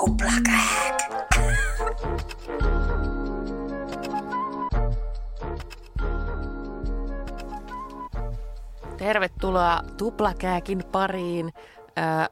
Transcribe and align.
Tuplakääk. 0.00 1.02
Tervetuloa 8.96 9.80
Tuplakääkin 9.96 10.84
pariin. 10.92 11.52
Äh, 11.98 12.28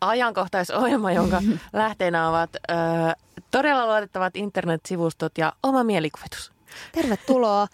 ajankohtaisohjelma, 0.00 1.12
jonka 1.12 1.42
lähteenä 1.72 2.28
ovat 2.28 2.50
äh, 2.70 3.14
todella 3.50 3.86
luotettavat 3.86 4.36
internetsivustot 4.36 5.38
ja 5.38 5.52
oma 5.62 5.84
mielikuvitus. 5.84 6.52
Tervetuloa. 6.92 7.66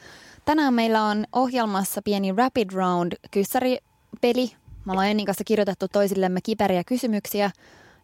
Tänään 0.45 0.74
meillä 0.74 1.02
on 1.04 1.24
ohjelmassa 1.32 2.02
pieni 2.02 2.32
Rapid 2.37 2.70
Round 2.73 3.12
kyssäripeli. 3.30 4.52
Me 4.84 4.93
ollaan 4.93 5.09
Ennin 5.09 5.27
kanssa 5.27 5.45
kirjoitettu 5.45 5.88
toisillemme 5.88 6.40
kiperiä 6.40 6.84
kysymyksiä 6.84 7.51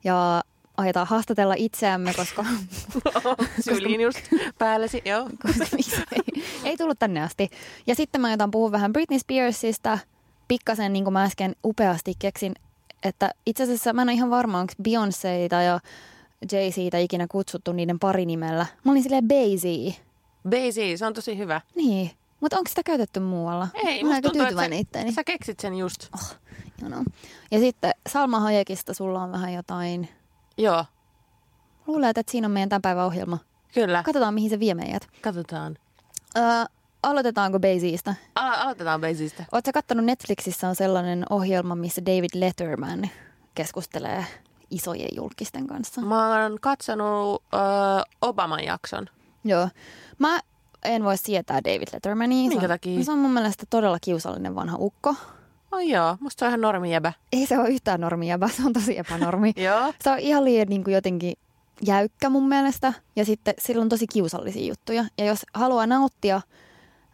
ja 0.04 0.42
aiotaan 0.78 1.06
haastatella 1.06 1.54
itseämme, 1.56 2.14
koska... 2.14 2.44
Syliin 3.64 4.00
just 4.06 4.18
päällesi, 4.58 5.02
joo. 5.04 5.24
koska 5.42 5.64
ei, 6.12 6.42
ei 6.64 6.76
tullut 6.76 6.98
tänne 6.98 7.22
asti. 7.22 7.50
Ja 7.86 7.94
sitten 7.94 8.20
mä 8.20 8.26
aiotaan 8.26 8.50
puhua 8.50 8.72
vähän 8.72 8.92
Britney 8.92 9.18
Spearsista. 9.18 9.98
Pikkasen, 10.48 10.92
niin 10.92 11.04
kuin 11.04 11.12
mä 11.12 11.22
äsken 11.22 11.56
upeasti 11.64 12.12
keksin, 12.18 12.54
että 13.02 13.30
itse 13.46 13.62
asiassa 13.62 13.92
mä 13.92 14.02
en 14.02 14.08
ole 14.08 14.14
ihan 14.14 14.30
varma, 14.30 14.58
onko 14.58 14.72
Beyoncéita 14.82 15.62
ja 15.64 15.80
Jay-Ztä 16.52 16.98
ikinä 16.98 17.26
kutsuttu 17.30 17.72
niiden 17.72 17.98
parinimellä. 17.98 18.66
Mä 18.84 18.92
olin 18.92 19.02
silleen 19.02 19.28
Bazy. 19.28 19.94
Basie, 20.48 20.96
se 20.96 21.06
on 21.06 21.14
tosi 21.14 21.38
hyvä. 21.38 21.60
Niin, 21.74 22.10
mutta 22.40 22.58
onko 22.58 22.68
sitä 22.68 22.82
käytetty 22.82 23.20
muualla? 23.20 23.68
Ei, 23.74 24.04
mä 24.04 24.08
musta 24.08 24.14
aika 24.14 24.28
tuntuu, 24.28 24.46
että 24.46 24.68
sä, 24.68 24.80
itteeni. 24.80 25.12
sä 25.12 25.24
keksit 25.24 25.60
sen 25.60 25.74
just. 25.74 26.08
Oh. 26.14 26.36
Ja 27.50 27.58
sitten 27.58 27.92
Salma 28.08 28.40
Hayekista 28.40 28.94
sulla 28.94 29.22
on 29.22 29.32
vähän 29.32 29.52
jotain. 29.52 30.08
Joo, 30.58 30.84
Luulen, 31.86 32.10
että 32.10 32.22
siinä 32.32 32.46
on 32.46 32.50
meidän 32.52 32.68
tämän 32.68 32.82
päivän 32.82 33.04
ohjelma. 33.06 33.38
kyllä. 33.74 34.02
Katsotaan, 34.02 34.34
mihin 34.34 34.50
se 34.50 34.60
vie 34.60 34.74
meidät. 34.74 35.08
Katsotaan. 35.22 35.76
Öö, 36.36 36.42
aloitetaanko 37.02 37.58
Bazyista? 37.60 38.14
Al- 38.34 38.60
aloitetaan 38.62 39.00
Basista. 39.00 39.44
Oletko 39.52 39.70
kattonut 39.74 40.04
Netflixissä 40.04 40.68
on 40.68 40.74
sellainen 40.76 41.24
ohjelma, 41.30 41.74
missä 41.74 42.02
David 42.06 42.30
Letterman 42.34 43.10
keskustelee 43.54 44.24
isojen 44.70 45.08
julkisten 45.16 45.66
kanssa? 45.66 46.00
Mä 46.00 46.42
oon 46.42 46.58
katsonut 46.60 47.42
ö, 47.54 47.56
Obaman 48.22 48.64
jakson. 48.64 49.06
Joo. 49.44 49.68
Mä 50.18 50.40
en 50.84 51.04
voi 51.04 51.16
sietää 51.16 51.60
David 51.64 51.88
Lettermania. 51.92 52.42
Se 52.44 52.48
Minkä 52.48 52.64
on- 52.64 52.68
takia? 52.70 53.04
Se 53.04 53.12
on 53.12 53.18
mun 53.18 53.32
mielestä 53.32 53.64
todella 53.70 53.98
kiusallinen 54.00 54.54
vanha 54.54 54.76
ukko. 54.80 55.14
Oi 55.72 55.90
joo, 55.90 56.16
musta 56.20 56.38
se 56.40 56.44
on 56.44 56.50
ihan 56.50 56.60
normijäbä. 56.60 57.12
Ei 57.32 57.46
se 57.46 57.58
ole 57.58 57.68
yhtään 57.68 58.00
normia, 58.00 58.40
vaan 58.40 58.50
se 58.52 58.62
on 58.66 58.72
tosi 58.72 58.98
epänormi. 58.98 59.52
Joo. 59.66 59.92
Se 60.00 60.10
on 60.10 60.18
ihan 60.18 60.44
liian 60.44 60.68
niin 60.68 60.84
kuin 60.84 60.94
jotenkin 60.94 61.34
jäykkä 61.86 62.30
mun 62.30 62.48
mielestä. 62.48 62.92
Ja 63.16 63.24
sitten 63.24 63.54
sillä 63.58 63.82
on 63.82 63.88
tosi 63.88 64.06
kiusallisia 64.06 64.68
juttuja. 64.68 65.04
Ja 65.18 65.24
jos 65.24 65.46
haluaa 65.54 65.86
nauttia 65.86 66.40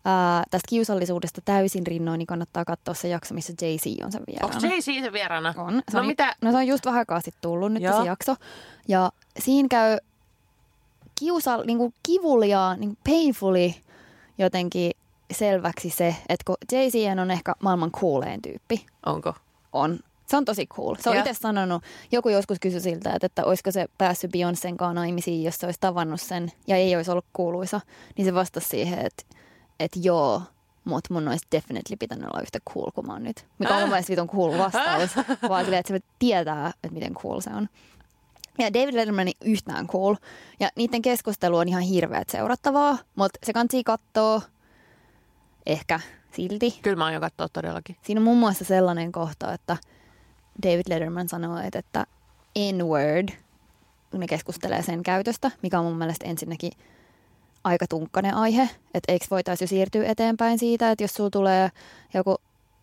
ää, 0.05 0.45
tästä 0.51 0.69
kiusallisuudesta 0.69 1.41
täysin 1.45 1.87
rinnoin, 1.87 2.19
niin 2.19 2.27
kannattaa 2.27 2.65
katsoa 2.65 2.95
se 2.95 3.09
jakso, 3.09 3.35
missä 3.35 3.53
Jay-Z 3.63 4.05
on 4.05 4.13
sen 4.13 4.23
vieraana. 4.27 4.55
Onko 4.57 4.67
Jay-Z 4.67 5.03
se 5.05 5.13
vieraana? 5.13 5.55
On. 5.57 5.83
Se 5.91 5.97
No 5.97 6.01
on, 6.01 6.07
mitä? 6.07 6.37
No 6.43 6.51
se 6.51 6.57
on 6.57 6.67
just 6.67 6.87
vähän 6.87 6.99
aikaa 6.99 7.21
sitten 7.21 7.43
tullut 7.43 7.73
nyt 7.73 7.83
Joo. 7.83 8.01
se 8.03 8.07
jakso. 8.09 8.37
Ja 8.89 9.11
siinä 9.39 9.69
käy 9.69 9.99
kiusa, 11.19 11.57
niin 11.57 11.79
kuin 11.79 11.95
kivuliaa, 12.03 12.77
niin 12.77 12.89
kuin 12.97 12.99
painfully 13.15 13.71
jotenkin 14.39 14.93
selväksi 15.35 15.91
se, 15.91 16.17
että 16.29 16.45
kun 16.47 16.57
Jay-Z 16.73 17.21
on 17.21 17.31
ehkä 17.31 17.55
maailman 17.61 17.91
cooleen 17.91 18.43
tyyppi. 18.43 18.87
Onko? 19.07 19.35
On. 19.73 19.99
Se 20.27 20.37
on 20.37 20.45
tosi 20.45 20.67
cool. 20.67 20.95
Se 21.01 21.11
on 21.11 21.17
itse 21.17 21.35
sanonut, 21.35 21.83
joku 22.13 22.29
joskus 22.29 22.59
kysyi 22.61 22.81
siltä, 22.81 23.13
että, 23.15 23.27
että 23.27 23.45
olisiko 23.45 23.71
se 23.71 23.87
päässyt 23.99 24.31
Beyoncén 24.37 24.77
kanssa 24.77 24.93
naimisiin, 24.95 25.45
jos 25.45 25.57
se 25.57 25.67
olisi 25.67 25.81
tavannut 25.81 26.21
sen 26.21 26.53
ja 26.67 26.77
ei 26.77 26.97
olisi 26.97 27.11
ollut 27.11 27.27
kuuluisa. 27.33 27.81
Niin 28.17 28.25
se 28.25 28.35
vastasi 28.35 28.69
siihen, 28.69 28.99
että, 28.99 29.23
että 29.81 29.99
joo, 30.03 30.43
mutta 30.85 31.15
mun 31.15 31.29
olisi 31.29 31.47
definitely 31.53 31.97
pitänyt 31.97 32.25
olla 32.25 32.43
yhtä 32.43 32.59
cool 32.71 32.91
kuin 32.91 33.07
mä 33.07 33.13
oon 33.13 33.23
nyt. 33.23 33.47
Mikä 33.59 33.75
on 33.75 33.81
mun 33.81 33.91
mielestä 33.91 34.11
vitun 34.11 34.29
cool 34.29 34.59
vastaus, 34.59 35.11
vaan 35.49 35.65
silleen, 35.65 35.81
että 35.81 35.93
se 35.93 36.01
tietää, 36.19 36.69
että 36.69 36.95
miten 36.95 37.15
cool 37.15 37.41
se 37.41 37.51
on. 37.51 37.69
Ja 38.59 38.73
David 38.75 38.95
Letterman 38.95 39.29
ei 39.29 39.35
yhtään 39.45 39.87
cool. 39.87 40.15
Ja 40.61 40.69
niiden 40.77 41.03
keskustelu 41.03 41.57
on 41.57 41.69
ihan 41.69 41.83
hirveät 41.83 42.29
seurattavaa, 42.31 42.99
mutta 43.15 43.39
se 43.43 43.53
kansi 43.53 43.85
katsoa 43.85 44.41
ehkä 45.67 46.01
silti. 46.33 46.79
Kyllä 46.83 46.97
mä 46.97 47.05
aion 47.05 47.21
katsoa 47.21 47.49
todellakin. 47.49 47.97
Siinä 48.03 48.19
on 48.21 48.25
muun 48.25 48.39
muassa 48.39 48.65
sellainen 48.65 49.13
kohta, 49.13 49.53
että 49.53 49.77
David 50.63 50.85
Letterman 50.89 51.29
sanoo, 51.29 51.59
että, 51.59 51.79
että 51.79 52.07
N-word, 52.59 53.29
kun 54.11 54.21
ne 54.21 54.27
keskustelee 54.27 54.83
sen 54.83 55.03
käytöstä, 55.03 55.51
mikä 55.63 55.79
on 55.79 55.87
mun 55.87 55.99
mielestä 55.99 56.27
ensinnäkin 56.27 56.73
aika 57.65 57.87
tunkkainen 57.87 58.35
aihe, 58.35 58.69
että 58.95 59.13
eikö 59.13 59.27
voitaisiin 59.31 59.67
jo 59.67 59.69
siirtyä 59.69 60.07
eteenpäin 60.07 60.59
siitä, 60.59 60.91
että 60.91 61.05
jos 61.05 61.15
sulla 61.15 61.31
tulee 61.31 61.71
joku 62.15 62.37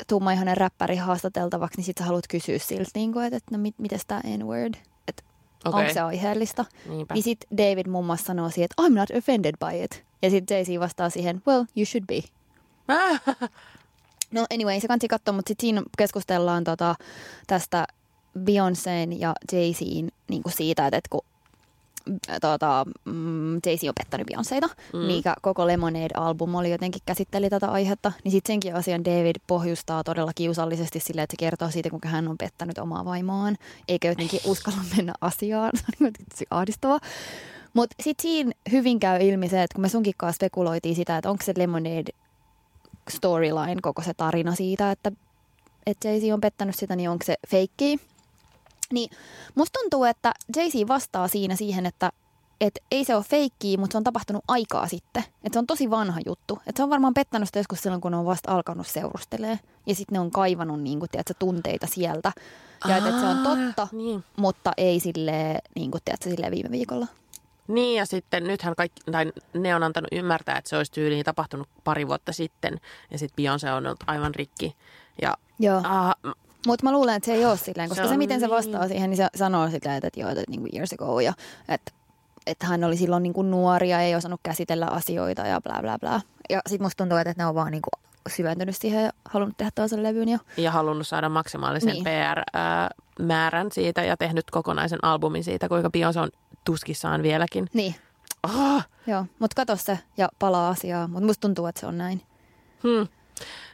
tummaihoinen 0.08 0.58
räppäri 0.58 0.96
haastateltavaksi, 0.96 1.78
niin 1.78 1.86
sit 1.86 1.98
sä 1.98 2.06
haluat 2.06 2.28
kysyä 2.28 2.60
siltä, 2.60 2.90
niin 2.96 3.14
kuin, 3.14 3.26
että, 3.26 3.38
että 3.38 3.58
no 3.58 3.62
mit, 3.62 3.80
mites 3.80 4.06
tämä 4.06 4.22
N-word, 4.38 4.74
että 5.08 5.24
Okei. 5.66 5.82
onko 5.82 5.94
se 5.94 6.00
aiheellista. 6.00 6.66
Niinpä. 6.90 7.14
Niin 7.14 7.24
sitten 7.24 7.58
David 7.58 7.88
muun 7.88 8.06
muassa 8.06 8.26
sanoo 8.26 8.50
siihen, 8.50 8.68
että 8.72 8.84
I'm 8.84 9.00
not 9.00 9.10
offended 9.18 9.56
by 9.60 9.84
it. 9.84 10.06
Ja 10.22 10.30
sitten 10.30 10.56
Jay-Z 10.58 10.80
vastaa 10.80 11.10
siihen, 11.10 11.42
well, 11.48 11.66
you 11.78 11.86
should 11.86 12.06
be. 12.08 12.22
No 14.32 14.46
anyway, 14.54 14.80
se 14.80 14.88
kansi 14.88 15.08
katsoa, 15.08 15.34
mutta 15.34 15.50
sitten 15.50 15.62
siinä 15.62 15.84
keskustellaan 15.98 16.64
tota, 16.64 16.96
tästä 17.48 17.88
Beyoncén 18.40 19.20
ja 19.20 19.34
Jay-Zin 19.52 20.10
niin 20.28 20.44
kuin 20.44 20.54
siitä, 20.54 20.88
että, 20.88 20.98
että 20.98 21.10
kun 21.10 21.22
äh, 22.30 22.38
tota, 22.42 22.86
mm, 23.06 23.56
Jay-Z 23.56 23.84
on 23.88 23.94
pettänyt 23.98 24.28
Beyoncéta, 24.28 24.70
mm. 24.94 25.00
mikä 25.00 25.36
koko 25.42 25.68
Lemonade-album 25.68 26.56
oli 26.56 26.72
jotenkin 26.72 27.02
käsitteli 27.06 27.50
tätä 27.50 27.68
aihetta, 27.72 28.12
niin 28.24 28.32
sitten 28.32 28.54
senkin 28.54 28.76
asian 28.76 29.06
David 29.06 29.36
pohjustaa 29.48 30.04
todella 30.04 30.32
kiusallisesti 30.36 31.00
sille, 31.00 31.22
että 31.22 31.34
se 31.34 31.38
kertoo 31.40 31.72
siitä, 31.72 31.90
kuinka 31.90 32.10
hän 32.10 32.28
on 32.28 32.38
pettänyt 32.38 32.78
omaa 32.78 33.06
vaimoaan, 33.06 33.58
eikä 33.88 34.08
jotenkin 34.08 34.40
uskalla 34.52 34.82
mennä 34.98 35.14
asiaan. 35.22 35.72
Se 35.78 35.84
on 35.88 36.08
jotenkin 36.08 36.26
tosi 36.30 36.46
ahdistavaa. 36.50 37.00
Mutta 37.74 37.96
sitten 38.04 38.22
siinä 38.22 38.52
hyvin 38.72 39.00
käy 39.00 39.22
ilmi 39.22 39.50
se, 39.50 39.64
että 39.64 39.76
kun 39.76 39.82
me 39.82 39.90
sunkin 39.90 40.14
kanssa 40.18 40.36
spekuloitiin 40.36 40.96
sitä, 40.96 41.18
että 41.18 41.30
onko 41.30 41.44
se 41.46 41.54
Lemonade 41.58 42.12
storyline, 43.10 43.82
koko 43.82 44.02
se 44.02 44.14
tarina 44.14 44.56
siitä, 44.56 44.92
että, 44.92 45.12
että 45.86 46.08
Jay-Z 46.08 46.34
on 46.34 46.42
pettänyt 46.42 46.76
sitä, 46.76 46.96
niin 46.96 47.10
onko 47.10 47.26
se 47.26 47.36
feikki. 47.48 48.00
Niin 48.94 49.10
musta 49.56 49.80
tuntuu, 49.80 50.04
että 50.04 50.34
Jay-Z 50.58 50.88
vastaa 50.88 51.28
siinä 51.28 51.56
siihen, 51.56 51.86
että 51.86 52.12
et 52.62 52.80
ei 52.92 53.06
se 53.06 53.16
ole 53.16 53.24
feikkiä, 53.24 53.78
mutta 53.78 53.92
se 53.94 53.98
on 53.98 54.04
tapahtunut 54.04 54.44
aikaa 54.48 54.88
sitten. 54.88 55.24
Että 55.44 55.54
se 55.54 55.60
on 55.60 55.68
tosi 55.68 55.90
vanha 55.90 56.20
juttu. 56.26 56.60
Että 56.68 56.80
se 56.80 56.84
on 56.84 56.90
varmaan 56.90 57.14
pettänyt 57.14 57.48
sitä 57.50 57.60
joskus 57.60 57.82
silloin, 57.82 58.02
kun 58.02 58.12
ne 58.12 58.18
on 58.18 58.26
vasta 58.26 58.52
alkanut 58.52 58.88
seurustelee. 58.88 59.60
Ja 59.88 59.96
sitten 59.96 60.14
ne 60.14 60.20
on 60.20 60.32
kaivannut 60.32 60.82
niin 60.82 61.00
kuin, 61.00 61.10
tiedätkö, 61.12 61.34
tunteita 61.40 61.88
sieltä. 61.88 62.32
Ja 62.88 62.98
että 62.98 63.10
et 63.10 63.20
se 63.20 63.26
on 63.26 63.38
totta, 63.38 63.88
Niin. 63.92 64.24
mutta 64.38 64.72
ei 64.78 65.00
silleen, 65.00 65.62
niin 65.76 65.92
kuin, 65.92 66.02
tiedätkö, 66.06 66.30
silleen 66.30 66.52
viime 66.52 66.72
viikolla. 66.72 67.08
Niin 67.68 67.98
ja 67.98 68.06
sitten 68.06 68.44
nythän 68.44 68.76
kaikki, 68.76 69.02
tai 69.12 69.32
ne 69.54 69.76
on 69.76 69.84
antanut 69.84 70.08
ymmärtää, 70.12 70.58
että 70.58 70.70
se 70.70 70.78
olisi 70.78 70.92
tyyliin 70.92 71.26
tapahtunut 71.26 71.68
pari 71.84 72.08
vuotta 72.08 72.32
sitten. 72.34 72.80
Ja 73.12 73.18
sitten 73.20 73.46
Beyoncé 73.46 73.72
on 73.72 73.86
ollut 73.86 74.04
aivan 74.08 74.36
rikki. 74.36 74.76
Ja 75.22 75.38
Joo. 75.60 75.82
ah, 75.84 76.16
Mutta 76.68 76.84
mä 76.86 76.92
luulen, 76.92 77.16
että 77.16 77.26
se 77.26 77.34
ei 77.34 77.46
ole 77.46 77.58
silleen, 77.58 77.90
koska 77.90 78.04
Se 78.04 78.10
se, 78.10 78.18
miten 78.18 78.40
se 78.40 78.46
niin. 78.46 78.56
vastaa 78.56 78.88
siihen, 78.88 79.10
niin 79.10 79.18
se 79.18 79.28
sanoo 79.36 79.66
silleen, 79.66 79.96
että, 79.96 80.08
että 80.08 80.20
joo, 80.20 80.30
että 80.30 80.44
niin 80.50 80.60
kuin 80.62 80.72
years 80.76 80.94
ago 80.94 81.20
ja 81.20 81.34
että, 81.70 81.92
että 82.48 82.66
hän 82.68 82.84
oli 82.84 82.98
silloin 82.98 83.24
niin 83.24 83.34
kuin 83.34 83.52
nuori 83.52 83.90
ja 83.90 84.02
ei 84.02 84.16
osannut 84.16 84.40
käsitellä 84.44 84.86
asioita 84.88 85.42
ja 85.48 85.62
bla 85.62 85.78
bla 85.82 86.00
bla. 86.00 86.22
Ja 86.50 86.62
sit 86.70 86.82
musta 86.82 86.98
tuntuu, 86.98 87.18
että 87.18 87.34
ne 87.38 87.46
on 87.46 87.56
vaan 87.56 87.72
niin 87.72 87.82
kuin 87.82 88.12
syventynyt 88.30 88.76
siihen 88.78 89.04
ja 89.04 89.12
halunnut 89.26 89.58
tehdä 89.58 89.72
toisen 89.76 90.04
levyn 90.04 90.30
jo. 90.30 90.38
ja 90.58 90.72
halunnut 90.72 91.08
saada 91.08 91.30
maksimaalisen 91.30 91.94
Niin. 91.94 92.04
PR-määrän 92.04 93.72
siitä 93.72 94.04
ja 94.04 94.18
tehnyt 94.18 94.52
kokonaisen 94.52 95.00
albumin 95.02 95.44
siitä, 95.44 95.70
kuinka 95.70 95.90
Beyoncé 95.98 96.20
on 96.20 96.30
tuskissaan 96.66 97.24
vieläkin. 97.24 97.68
Niin, 97.74 97.96
Oh, 98.44 98.82
joo. 99.08 99.26
Mutta 99.40 99.56
katso 99.56 99.76
se 99.86 100.00
ja 100.18 100.30
palaa 100.40 100.70
asiaa. 100.70 101.08
Mutta 101.08 101.26
musta 101.26 101.42
tuntuu, 101.42 101.66
että 101.66 101.80
se 101.82 101.86
on 101.88 101.98
näin. 101.98 102.22
hmm. 102.84 103.08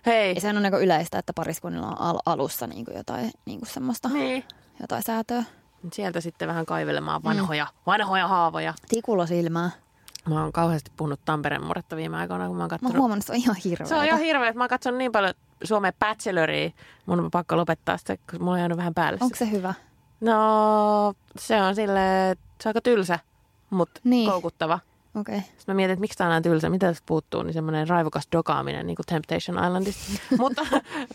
Hei. 0.05 0.35
Ja 0.35 0.41
sehän 0.41 0.57
on 0.57 0.63
niin 0.63 0.73
yleistä, 0.73 1.19
että 1.19 1.33
pariskunnilla 1.33 1.87
on 1.87 2.01
al- 2.01 2.19
alussa 2.25 2.67
niin 2.67 2.85
kuin 2.85 2.97
jotain 2.97 3.31
niin 3.45 3.59
kuin 3.59 3.69
semmoista, 3.69 4.09
Niin. 4.09 4.43
jotain 4.81 5.03
säätöä. 5.03 5.43
Sieltä 5.93 6.21
sitten 6.21 6.47
vähän 6.47 6.65
kaivelemaan 6.65 7.23
vanhoja, 7.23 7.65
mm. 7.65 7.71
vanhoja 7.87 8.27
haavoja. 8.27 8.73
Tikulla 8.89 9.25
silmää. 9.25 9.71
Mä 10.29 10.41
oon 10.41 10.51
kauheasti 10.51 10.91
puhunut 10.97 11.19
Tampereen 11.25 11.63
murretta 11.63 11.95
viime 11.95 12.17
aikoina, 12.17 12.47
kun 12.47 12.55
mä 12.57 12.63
oon 12.63 12.65
Mä 12.65 12.69
katsonut. 12.69 12.93
oon 12.93 12.99
huomannut, 13.01 13.23
että 13.23 13.27
se 13.33 13.37
on 13.37 13.43
ihan 13.43 13.55
hirveä. 13.63 13.87
Se 13.87 13.95
on 13.95 14.05
ihan 14.05 14.19
hirveä, 14.19 14.47
että 14.49 14.57
mä 14.59 14.63
oon 14.63 14.69
katsonut 14.69 14.97
niin 14.97 15.11
paljon 15.11 15.33
Suomen 15.63 15.93
Bacheloria. 15.99 16.69
Mun 17.05 17.19
on 17.19 17.31
pakko 17.31 17.57
lopettaa 17.57 17.97
sitä, 17.97 18.17
koska 18.17 18.39
mulla 18.39 18.51
on 18.53 18.59
jäänyt 18.59 18.77
vähän 18.77 18.93
päälle. 18.93 19.17
Onko 19.21 19.35
se 19.35 19.51
hyvä? 19.51 19.73
No, 20.21 21.13
se 21.39 21.61
on 21.61 21.75
sille, 21.75 22.35
se 22.63 22.69
on 22.69 22.69
aika 22.69 22.81
tylsä, 22.81 23.19
mutta 23.69 24.01
Niin. 24.03 24.09
niin. 24.11 24.31
koukuttava. 24.31 24.79
Okay. 25.19 25.39
Sitten 25.39 25.63
mä 25.67 25.73
mietin, 25.73 25.93
että 25.93 26.01
miksi 26.01 26.17
tää 26.17 26.27
on 26.27 26.31
näin 26.31 26.43
tylsä, 26.43 26.69
mitä 26.69 26.87
tästä 26.87 27.03
puuttuu, 27.05 27.43
niin 27.43 27.53
semmoinen 27.53 27.87
raivokas 27.87 28.27
dokaaminen, 28.31 28.87
niin 28.87 28.95
kuin 28.95 29.05
Temptation 29.05 29.65
Islandista. 29.65 30.21
Mutta 30.39 30.61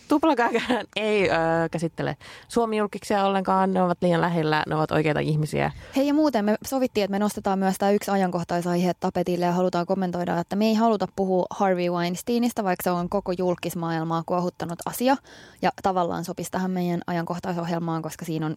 tuplakääkään 0.08 0.87
ei 0.96 1.31
ö, 1.31 1.34
käsittele 1.70 2.16
suomi-julkiksia 2.49 3.25
ollenkaan, 3.25 3.72
ne 3.72 3.82
ovat 3.82 3.99
liian 4.02 4.20
lähellä, 4.20 4.62
ne 4.69 4.75
ovat 4.75 4.90
oikeita 4.90 5.20
ihmisiä. 5.20 5.72
Hei 5.96 6.06
ja 6.06 6.14
muuten 6.14 6.44
me 6.44 6.56
sovittiin, 6.66 7.04
että 7.04 7.12
me 7.12 7.19
nostetaan 7.19 7.58
myös 7.58 7.75
tämä 7.78 7.93
yksi 7.93 8.10
ajankohtaisaihe 8.10 8.94
tapetille 9.00 9.44
ja 9.44 9.52
halutaan 9.52 9.87
kommentoida, 9.87 10.38
että 10.38 10.56
me 10.56 10.66
ei 10.66 10.75
haluta 10.75 11.08
puhua 11.16 11.46
Harvey 11.50 11.90
Weinsteinista, 11.90 12.64
vaikka 12.64 12.82
se 12.84 12.90
on 12.90 13.08
koko 13.08 13.32
julkismaailmaa 13.38 14.22
kuohuttanut 14.26 14.78
asia. 14.87 15.16
Ja 15.62 15.70
tavallaan 15.82 16.25
sopisi 16.25 16.50
tähän 16.50 16.70
meidän 16.70 17.00
ajankohtaisohjelmaan, 17.06 18.02
koska 18.02 18.25
siinä 18.25 18.46
on 18.46 18.56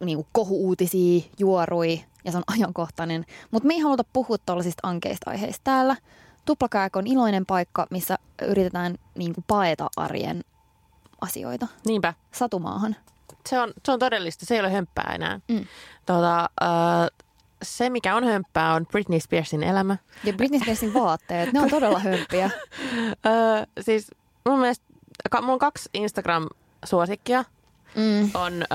niinku 0.00 0.26
kohu-uutisia, 0.32 1.22
juorui 1.38 2.00
ja 2.24 2.32
se 2.32 2.38
on 2.38 2.44
ajankohtainen. 2.56 3.24
Mutta 3.50 3.66
me 3.68 3.74
ei 3.74 3.80
haluta 3.80 4.04
puhua 4.12 4.38
tuollaisista 4.38 4.88
ankeista 4.88 5.30
aiheista 5.30 5.60
täällä. 5.64 5.96
Tuplakääk 6.44 6.96
on 6.96 7.06
iloinen 7.06 7.46
paikka, 7.46 7.86
missä 7.90 8.16
yritetään 8.42 8.94
niinku 9.14 9.44
paeta 9.46 9.88
arjen 9.96 10.44
asioita 11.20 11.66
Niinpä, 11.86 12.14
satumaahan. 12.32 12.96
se 13.48 13.60
on, 13.60 13.72
se 13.86 13.92
on 13.92 13.98
todellista, 13.98 14.46
se 14.46 14.54
ei 14.54 14.60
ole 14.60 14.72
hömppää 14.72 15.12
enää. 15.14 15.40
Mm. 15.48 15.66
Tota, 16.06 16.50
ö, 16.62 16.66
se, 17.62 17.90
mikä 17.90 18.16
on 18.16 18.24
hömppää, 18.24 18.74
on 18.74 18.86
Britney 18.86 19.20
Spearsin 19.20 19.62
elämä. 19.62 19.96
Ja 20.24 20.32
Britney 20.32 20.60
Spearsin 20.60 20.94
vaatteet, 20.94 21.52
ne 21.52 21.60
on 21.60 21.70
todella 21.70 21.98
hömpiä. 22.08 22.50
Ö, 23.26 23.66
siis 23.80 24.10
mun 24.48 24.58
mielestä, 24.58 24.84
ka, 25.30 25.40
mulla 25.40 25.52
on 25.52 25.58
kaksi 25.58 25.88
Instagram-suosikkia. 25.94 27.44
Mm. 27.94 28.30
On 28.34 28.52
ö, 28.62 28.66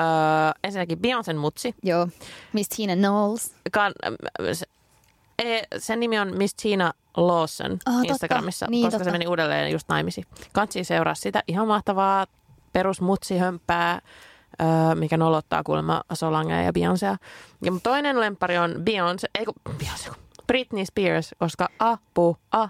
ensinnäkin 0.64 1.00
Beyoncén 1.00 1.36
mutsi. 1.38 1.76
Joo, 1.84 2.08
Miss 2.54 2.70
Tina 2.70 2.96
Knowles. 2.96 3.54
Kan, 3.72 3.94
se, 4.54 4.66
e, 5.44 5.62
sen 5.78 6.00
nimi 6.00 6.20
on 6.20 6.38
Miss 6.38 6.54
Tina 6.56 6.94
Lawson 7.18 7.72
totta. 7.72 8.02
Instagramissa, 8.04 8.66
Niin, 8.70 8.84
koska 8.86 8.98
totta. 8.98 9.04
se 9.04 9.12
meni 9.12 9.28
uudelleen 9.28 9.72
just 9.72 9.90
naimisiin. 9.90 10.28
Kansi 10.54 10.84
seuraa 10.84 11.16
sitä. 11.16 11.44
Ihan 11.48 11.68
mahtavaa 11.68 12.26
perusmutsihömppää, 12.74 14.02
ö, 14.62 14.96
mikä 14.96 15.18
nolottaa 15.18 15.64
kuulemma 15.64 16.02
Solangea 16.14 16.62
ja 16.62 16.72
Beyoncéa. 16.72 17.18
Ja 17.62 17.72
mun 17.72 17.82
toinen 17.82 18.20
lempari 18.20 18.58
on 18.58 18.72
Beyoncé, 18.72 19.30
ei 19.40 19.46
kun 19.46 19.56
Beyoncé, 19.78 20.14
Britney 20.48 20.86
Spears, 20.86 21.36
koska 21.40 21.68
apu, 21.80 22.38
a. 22.52 22.68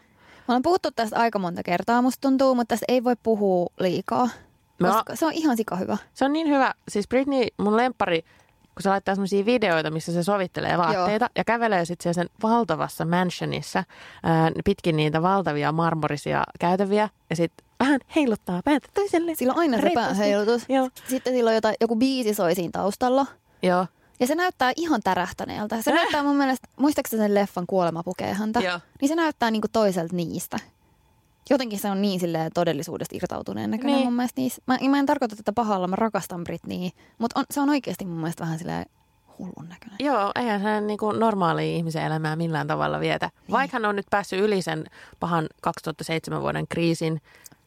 Me 0.48 0.52
ollaan 0.52 0.62
puhuttu 0.62 0.92
tästä 0.92 1.20
aika 1.20 1.40
monta 1.40 1.64
kertaa, 1.64 2.02
musta 2.02 2.22
tuntuu, 2.22 2.56
mutta 2.56 2.74
tästä 2.74 2.86
ei 2.88 3.04
voi 3.04 3.16
puhua 3.24 3.68
liikaa. 3.80 4.30
Me 4.80 4.88
Koska 4.88 5.16
se 5.16 5.26
on 5.26 5.34
ihan 5.34 5.58
sika 5.58 5.76
hyvä. 5.76 5.98
Se 6.14 6.26
on 6.26 6.34
niin 6.34 6.48
hyvä. 6.50 6.74
Siis 6.88 7.08
Britney, 7.08 7.48
mun 7.58 7.78
lempari, 7.78 8.22
kun 8.76 8.82
se 8.82 8.90
laittaa 8.90 9.16
semmoisia 9.16 9.46
videoita, 9.46 9.92
missä 9.92 10.12
se 10.14 10.24
sovittelee 10.24 10.78
vaatteita 10.78 11.30
ja 11.36 11.44
kävelee 11.44 11.86
sitten 11.86 12.14
sen 12.14 12.30
valtavassa 12.44 13.06
mansionissa 13.06 13.84
ää, 14.24 14.52
pitkin 14.66 14.96
niitä 14.96 15.22
valtavia 15.22 15.72
marmorisia 15.72 16.44
käytäviä 16.60 17.10
ja 17.30 17.36
sitten 17.36 17.68
vähän 17.80 18.00
heiluttaa 18.16 18.62
päätä 18.66 18.88
toiselle. 18.94 19.36
Sillä 19.36 19.54
on 19.54 19.60
aina 19.60 19.82
se 19.82 19.92
pääheilutus. 19.94 20.66
Joo. 20.70 20.90
Sitten 21.08 21.34
sillä 21.34 21.50
on 21.50 21.56
jotain, 21.56 21.76
joku 21.82 21.96
biisi 21.96 22.34
soi 22.34 22.56
siinä 22.56 22.72
taustalla. 22.72 23.26
Joo. 23.64 23.88
Ja 24.20 24.28
se 24.28 24.36
näyttää 24.36 24.72
ihan 24.76 25.02
tärähtäneeltä. 25.04 25.82
Se 25.82 25.92
näyttää 25.96 26.24
mun 26.24 26.36
mielestä, 26.36 26.68
muistaakseni 26.80 27.24
sen 27.24 27.36
leffan 27.36 27.66
Kuolema 27.68 28.04
pukee 28.04 28.34
häntä? 28.34 28.60
Joo. 28.60 28.80
Niin 29.02 29.10
se 29.10 29.16
näyttää 29.16 29.52
niinku 29.52 29.68
toiselta 29.74 30.16
niistä. 30.16 30.60
Jotenkin 31.50 31.80
se 31.80 31.90
on 31.92 32.02
niin 32.02 32.20
silleen 32.20 32.52
todellisuudesta 32.54 33.16
irtautuneen 33.16 33.72
näköinen 33.72 33.96
Niin. 33.96 34.06
mun 34.08 34.14
mielestä 34.16 34.42
niissä. 34.42 34.62
Mä, 34.68 34.78
mä 34.90 35.00
en 35.00 35.06
tarkoita 35.06 35.36
tätä 35.36 35.54
pahalla, 35.54 35.88
mä 35.88 35.96
rakastan 35.96 36.44
Britneyä. 36.44 36.90
Mutta 37.18 37.40
on, 37.40 37.46
se 37.52 37.62
on 37.62 37.70
oikeasti 37.70 38.06
mun 38.06 38.18
mielestä 38.18 38.44
vähän 38.44 38.58
silleen 38.60 38.86
hullun 39.40 39.70
näköinen. 39.70 39.98
Joo, 40.00 40.32
eihän 40.36 40.62
hän 40.62 40.88
niin 40.88 40.98
kuin 40.98 41.20
normaalia 41.20 41.76
ihmisen 41.76 42.04
elämää 42.04 42.36
millään 42.36 42.68
tavalla 42.68 43.00
vietä. 43.00 43.30
Vaikka 43.52 43.76
hän 43.76 43.86
on 43.86 43.96
nyt 43.96 44.06
päässyt 44.10 44.40
yli 44.40 44.62
sen 44.62 44.86
pahan 45.20 45.48
2007 45.62 46.42
vuoden 46.42 46.68
kriisin. 46.68 47.22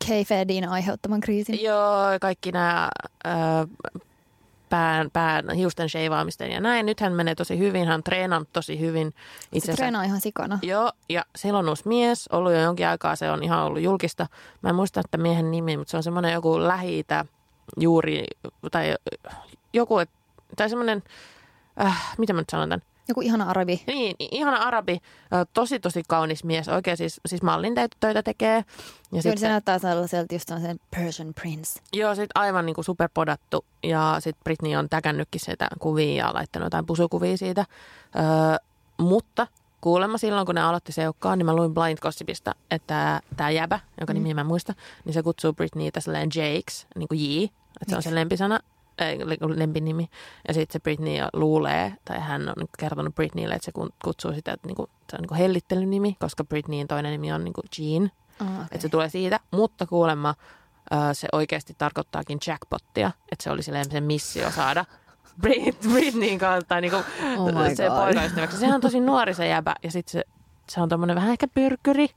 K-Fedin 0.05 0.69
aiheuttaman 0.69 1.21
kriisin. 1.21 1.63
Joo, 1.63 2.03
kaikki 2.21 2.53
nämä 2.53 2.89
pään, 4.71 5.11
pään, 5.11 5.51
hiusten 5.51 5.89
sheivaamisten 5.89 6.51
ja 6.51 6.61
näin. 6.61 6.87
Nyt 6.87 7.01
hän 7.01 7.13
menee 7.13 7.35
tosi 7.35 7.59
hyvin, 7.59 7.87
hän 7.87 7.95
on 7.95 8.03
treenannut 8.03 8.53
tosi 8.53 8.81
hyvin. 8.81 9.15
Se 9.41 9.49
Itse 9.53 9.73
treenaa 9.73 10.03
ihan 10.03 10.21
sikana. 10.21 10.59
Joo, 10.63 10.93
ja 11.09 11.25
sillä 11.37 11.59
on 11.59 11.69
uusi 11.69 11.89
mies, 11.89 12.29
ollut 12.29 12.53
jo 12.53 12.61
jonkin 12.61 12.89
aikaa, 12.89 13.17
se 13.17 13.31
on 13.31 13.43
ihan 13.43 13.65
ollut 13.65 13.83
julkista. 13.83 14.27
Mä 14.63 14.69
en 14.69 14.75
muista 14.75 15.01
että 15.01 15.19
miehen 15.19 15.51
nimi, 15.51 15.77
mutta 15.77 15.91
se 15.91 15.97
on 15.97 16.03
semmoinen 16.03 16.33
joku 16.33 16.63
lähi 16.63 17.05
juuri, 17.77 18.25
tai 18.71 18.95
joku, 19.73 19.95
tai 20.57 20.69
semmoinen, 20.69 21.03
äh, 21.81 22.15
mitä 22.19 22.33
mä 22.33 22.41
nyt 22.41 22.51
sanon 22.51 22.69
tämän? 22.69 22.83
Joku 23.09 23.21
ihana 23.21 23.45
arabi. 23.51 23.83
Niin, 23.87 24.17
ihana 24.19 24.57
arabi, 24.57 25.01
tosi 25.53 25.81
tosi 25.81 26.03
kaunis 26.09 26.45
mies, 26.45 26.69
oikein 26.69 26.97
siis, 26.97 27.21
siis 27.27 27.43
mallin 27.43 27.75
töitä 28.01 28.23
tekee. 28.23 28.57
Ja 28.57 28.65
Joo, 29.13 29.23
se 29.23 29.31
sitten, 29.31 29.51
näyttää 29.51 29.79
sellaiselta 29.79 30.35
just 30.35 30.49
sen 30.49 30.81
Persian 30.91 31.35
Prince. 31.35 31.81
joo, 31.93 32.15
sit 32.15 32.31
aivan 32.35 32.67
niin 32.67 32.75
kuin 32.75 32.85
superpodattu 32.85 33.65
ja 33.83 34.17
sitten 34.21 34.45
Britney 34.45 34.77
on 34.77 34.89
täkännytkin 34.89 35.41
sitä 35.41 35.69
kuvia 35.79 36.27
ja 36.27 36.35
laittanut 36.35 36.67
jotain 36.67 36.87
pusukuvia 36.87 37.37
siitä. 37.37 37.65
Öö, 38.17 38.23
mutta 38.99 39.47
kuulemma 39.81 40.19
silloin, 40.19 40.47
kun 40.47 40.55
ne 40.55 40.61
aloitti 40.61 40.93
seukkaa, 40.93 41.37
niin 41.37 41.47
mä 41.47 41.57
luin 41.57 41.75
Blind 41.75 41.99
Gossipista, 41.99 42.55
että 42.71 43.21
tämä 43.37 43.51
jäbä, 43.51 43.81
jonka 44.01 44.13
nimi 44.13 44.35
mä 44.35 44.45
muista, 44.45 44.75
niin 45.05 45.15
se 45.15 45.23
kutsuu 45.23 45.53
Britneytä 45.53 46.01
silleen 46.01 46.31
Jakes, 46.35 46.87
niin 46.97 47.09
kuin 47.09 47.21
J, 47.21 47.45
että 47.45 47.91
se 47.91 47.97
on 47.97 48.03
se 48.03 48.15
lempisana, 48.15 48.61
ei, 48.99 49.19
lempinimi. 49.57 50.09
Ja 50.49 50.55
sitten 50.55 50.73
se 50.73 50.81
Britney 50.81 51.17
luulee, 51.33 51.95
tai 52.05 52.21
hän 52.21 52.49
on 52.49 52.55
kertonut 52.79 53.15
Britneylle, 53.15 53.55
että 53.55 53.65
se 53.65 53.73
kun- 53.73 53.93
kutsuu 54.05 54.33
sitä, 54.33 54.53
että 54.53 54.67
niinku, 54.67 54.89
se 55.11 55.17
on 55.17 55.21
niinku 55.21 55.35
hellittelynimi, 55.35 56.17
koska 56.21 56.45
Britneyin 56.45 56.89
toinen 56.89 57.13
nimi 57.13 57.33
on 57.33 57.45
niinku 57.45 57.61
Jean. 57.79 58.11
Ah, 58.41 58.55
okay. 58.55 58.65
Että 58.65 58.79
se 58.83 58.89
tulee 58.89 59.09
siitä, 59.09 59.41
mutta 59.51 59.87
kuulemma 59.87 60.35
se 61.13 61.29
oikeasti 61.33 61.75
tarkoittaakin 61.79 62.39
jackpottia, 62.47 63.11
että 63.33 63.43
se 63.45 63.51
oli 63.51 63.63
silleen 63.63 63.91
se 63.91 64.01
missio 64.01 64.51
saada 64.51 64.85
Brit- 65.47 65.89
Britneyin 65.93 66.39
kautta 66.39 66.69
tai 66.69 66.81
niinku 66.81 66.97
Oh 67.39 67.51
se 67.75 67.89
poikaystäväksi. 67.91 68.57
Sehän 68.57 68.75
on 68.75 68.81
tosi 68.81 69.01
nuori 69.01 69.35
se 69.35 69.49
jäbä 69.49 69.75
ja 69.83 69.91
sitten 69.91 70.13
se, 70.13 70.25
se 70.69 70.81
on 70.81 70.89
tommonen 70.89 71.17
vähän 71.17 71.31
ehkä 71.31 71.49
pyrkyri, 71.49 72.09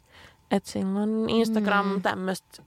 että 0.52 0.70
sillä 0.72 1.00
on 1.00 1.30
Instagram 1.30 1.86
Mm. 1.86 2.02
tämmöistä 2.02 2.64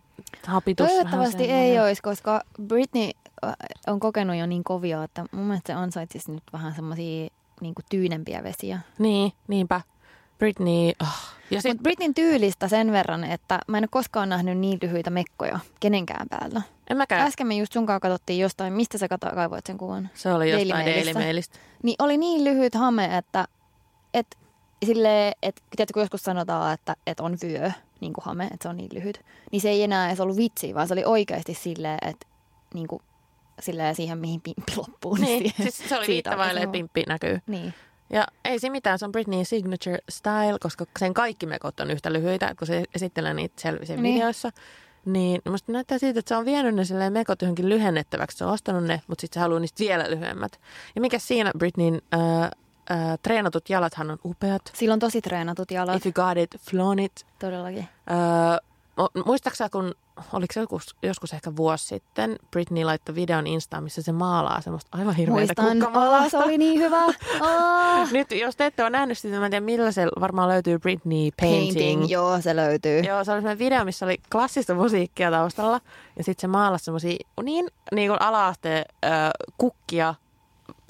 hapitus. 0.47 0.89
Toivottavasti 0.89 1.45
ei 1.45 1.81
olisi, 1.81 2.03
koska 2.03 2.41
Britney 2.63 3.11
äh, 3.45 3.55
on 3.87 4.01
kokenut 4.01 4.37
jo 4.37 4.47
niin 4.47 4.65
kovia, 4.65 5.05
että 5.05 5.25
mun 5.33 5.45
mielestä 5.45 5.73
se 5.73 5.79
ansaitsisi 5.79 6.33
nyt 6.33 6.43
vähän 6.53 6.75
semmoisia 6.75 7.29
niin 7.61 7.75
tyynempiä 7.91 8.43
vesiä. 8.43 8.79
Niin, 8.99 9.33
niinpä. 9.49 9.81
Britney, 10.39 10.93
oh. 11.03 11.09
ja 11.51 11.63
sit, 11.63 11.83
Britneyn 11.83 12.15
tyylistä 12.15 12.69
sen 12.69 12.93
verran, 12.93 13.25
että 13.25 13.59
mä 13.69 13.79
en 13.79 13.85
ole 13.85 13.89
koskaan 13.91 14.29
nähnyt 14.29 14.59
niin 14.59 14.79
lyhyitä 14.83 15.11
mekkoja 15.11 15.59
kenenkään 15.81 16.27
päällä. 16.29 16.63
en 16.91 16.97
mäkään. 16.97 17.27
Äsken 17.27 17.47
me 17.47 17.55
just 17.55 17.73
sunkaan 17.73 18.01
katsottiin 18.01 18.39
jostain, 18.39 18.73
mistä 18.73 18.99
sä 18.99 19.07
kaivoit 19.35 19.67
sen 19.67 19.79
kuvan. 19.79 20.11
Se 20.15 20.33
oli 20.33 20.51
jostain. 20.51 20.87
Daily 20.87 21.13
Mailista. 21.13 21.59
Niin 21.83 21.97
oli 21.99 22.17
niin 22.17 22.45
lyhyt 22.45 22.75
hame, 22.75 23.17
että 23.17 23.45
et, 24.15 24.39
sille, 24.87 25.33
et, 25.43 25.63
tiedätkö, 25.77 26.01
joskus 26.01 26.23
sanotaan, 26.23 26.75
että 26.75 26.97
et 27.07 27.21
on 27.21 27.37
vyö, 27.43 27.73
niin 28.05 28.13
kuin 28.13 28.25
hame, 28.25 28.45
että 28.45 28.59
se 28.63 28.69
on 28.69 28.77
niin 28.77 28.91
lyhyt. 28.93 29.21
Niin 29.53 29.61
se 29.61 29.69
ei 29.69 29.83
enää 29.83 30.09
edes 30.09 30.21
ollut 30.21 30.37
vitsi, 30.37 30.75
vaan 30.75 30.89
se 30.89 30.95
oli 30.95 31.05
oikeasti 31.05 31.55
silleen, 31.55 31.99
että 32.09 32.27
niin 32.75 32.89
kuin, 32.89 33.03
silleen 33.61 33.95
siihen, 33.95 34.19
mihin 34.19 34.41
pimppi 34.41 34.73
loppuu. 34.77 35.15
Niin, 35.15 35.39
siihen- 35.39 35.73
siis 35.73 35.89
se 35.89 35.99
oli 35.99 36.07
viittavaille, 36.07 36.61
että 36.61 36.73
pimppi 36.73 37.05
näkyy. 37.09 37.39
Niin. 37.47 37.75
Ja 38.11 38.27
ei 38.45 38.59
se 38.59 38.71
mitään, 38.71 38.99
se 38.99 39.05
on 39.05 39.13
Britney 39.13 39.45
signature 39.45 39.99
style, 40.09 40.59
koska 40.61 40.85
sen 40.99 41.15
kaikki 41.15 41.47
mekot 41.47 41.81
on 41.81 41.91
yhtä 41.91 42.13
lyhyitä, 42.13 42.55
kun 42.59 42.67
se 42.67 42.85
esittelee 42.95 43.35
niitä 43.35 43.63
selvissä 43.63 43.97
Niin. 43.97 44.15
videoissa. 44.15 44.51
Niin 45.05 45.43
musta 45.51 45.73
näyttää 45.73 45.99
siitä, 45.99 46.19
että 46.21 46.29
se 46.29 46.37
on 46.37 46.45
vienyt 46.45 46.75
ne 46.75 46.85
silleen 46.85 47.13
mekot 47.13 47.43
johonkin 47.43 47.69
lyhennettäväksi. 47.69 48.39
Se 48.39 48.45
on 48.45 48.51
ostanut 48.53 48.85
ne, 48.85 49.01
mutta 49.07 49.21
sitten 49.21 49.35
se 49.35 49.41
haluaa 49.41 49.61
niistä 49.61 49.79
vielä 49.85 50.11
lyhyemmät. 50.11 50.61
Ja 50.95 51.01
mikä 51.01 51.19
siinä 51.19 51.51
Britneyn 51.59 52.03
äh, 52.15 52.51
äh, 52.91 53.19
treenatut 53.23 53.71
jalathan 53.71 54.11
on 54.11 54.19
upeat. 54.25 54.63
Sillä 54.73 54.93
on 54.93 54.99
tosi 54.99 55.21
treenatut 55.21 55.71
jalat, 55.71 55.97
If 55.97 56.07
you 56.07 56.13
got 56.13 56.37
it, 56.37 56.61
flaunt 56.71 57.01
it. 57.01 57.27
todellakin. 57.39 57.89
Öö, 58.11 58.59
muistaaksä, 59.27 59.69
kun 59.69 59.95
oliko 60.33 60.53
se 60.53 60.61
joskus, 60.61 60.97
joskus 61.03 61.33
ehkä 61.33 61.57
vuosi 61.57 61.87
sitten, 61.87 62.37
Britney 62.51 62.85
laittoi 62.85 63.15
videon 63.15 63.47
Instaan, 63.47 63.85
missä 63.85 64.03
se 64.03 64.13
maalaa 64.13 64.61
semmoista 64.61 64.99
aivan 64.99 65.17
hirveätä 65.17 65.63
oh, 65.63 66.31
se 66.31 66.39
oli 66.39 66.59
niin 66.59 66.81
hyvä. 66.81 67.05
Oh. 67.41 68.13
Nyt 68.13 68.31
jos 68.31 68.57
te 68.57 68.67
ette 68.67 68.83
ole 68.83 68.91
nähnyt 68.91 69.19
sitä, 69.19 69.39
mä 69.39 69.45
en 69.45 69.51
tiedä 69.51 69.65
millä 69.65 69.93
se 69.93 70.07
varmaan 70.21 70.49
löytyy 70.49 70.79
Britney 70.79 71.31
Painting. 71.41 71.73
Painting, 71.73 72.11
joo, 72.11 72.41
se 72.41 72.57
löytyy. 72.57 73.01
Joo, 73.01 73.25
se 73.25 73.33
oli 73.33 73.39
semmoinen 73.39 73.59
video, 73.59 73.85
missä 73.85 74.07
oli 74.07 74.19
klassista 74.33 74.75
musiikkia 74.75 75.31
taustalla. 75.31 75.81
Ja 76.17 76.25
sitten 76.25 76.41
se 76.43 76.47
maalasi 76.47 76.85
semmoisia 76.85 77.17
niin, 77.43 77.69
niin 77.95 78.11
kuin 78.11 78.23
ala-asteen 78.23 78.85
äh, 79.05 79.31
kukkia 79.59 80.15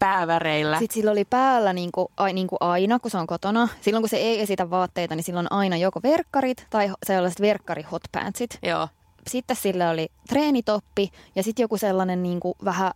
pääväreillä. 0.04 0.78
Sitten 0.78 0.94
sillä 0.94 1.10
oli 1.10 1.24
päällä 1.24 1.72
niin 1.72 1.92
kuin, 1.92 2.08
ai, 2.16 2.32
niin 2.32 2.46
kuin 2.46 2.58
aina, 2.60 2.98
kun 2.98 3.10
se 3.10 3.18
on 3.18 3.26
kotona. 3.26 3.68
Silloin 3.80 4.02
kun 4.02 4.08
se 4.08 4.16
ei 4.16 4.40
esitä 4.40 4.70
vaatteita, 4.70 5.14
niin 5.14 5.24
silloin 5.24 5.52
aina 5.52 5.76
joko 5.76 6.00
verkkarit 6.02 6.66
tai 6.70 6.92
sellaiset 7.06 7.40
verkkari 7.40 7.82
hotpantsit. 7.82 8.58
Joo. 8.62 8.88
Sitten 9.26 9.56
sillä 9.56 9.90
oli 9.90 10.08
treenitoppi 10.28 11.10
ja 11.36 11.42
sitten 11.42 11.64
joku 11.64 11.76
sellainen 11.76 12.22
niin 12.22 12.40
kuin 12.40 12.54
vähän 12.64 12.92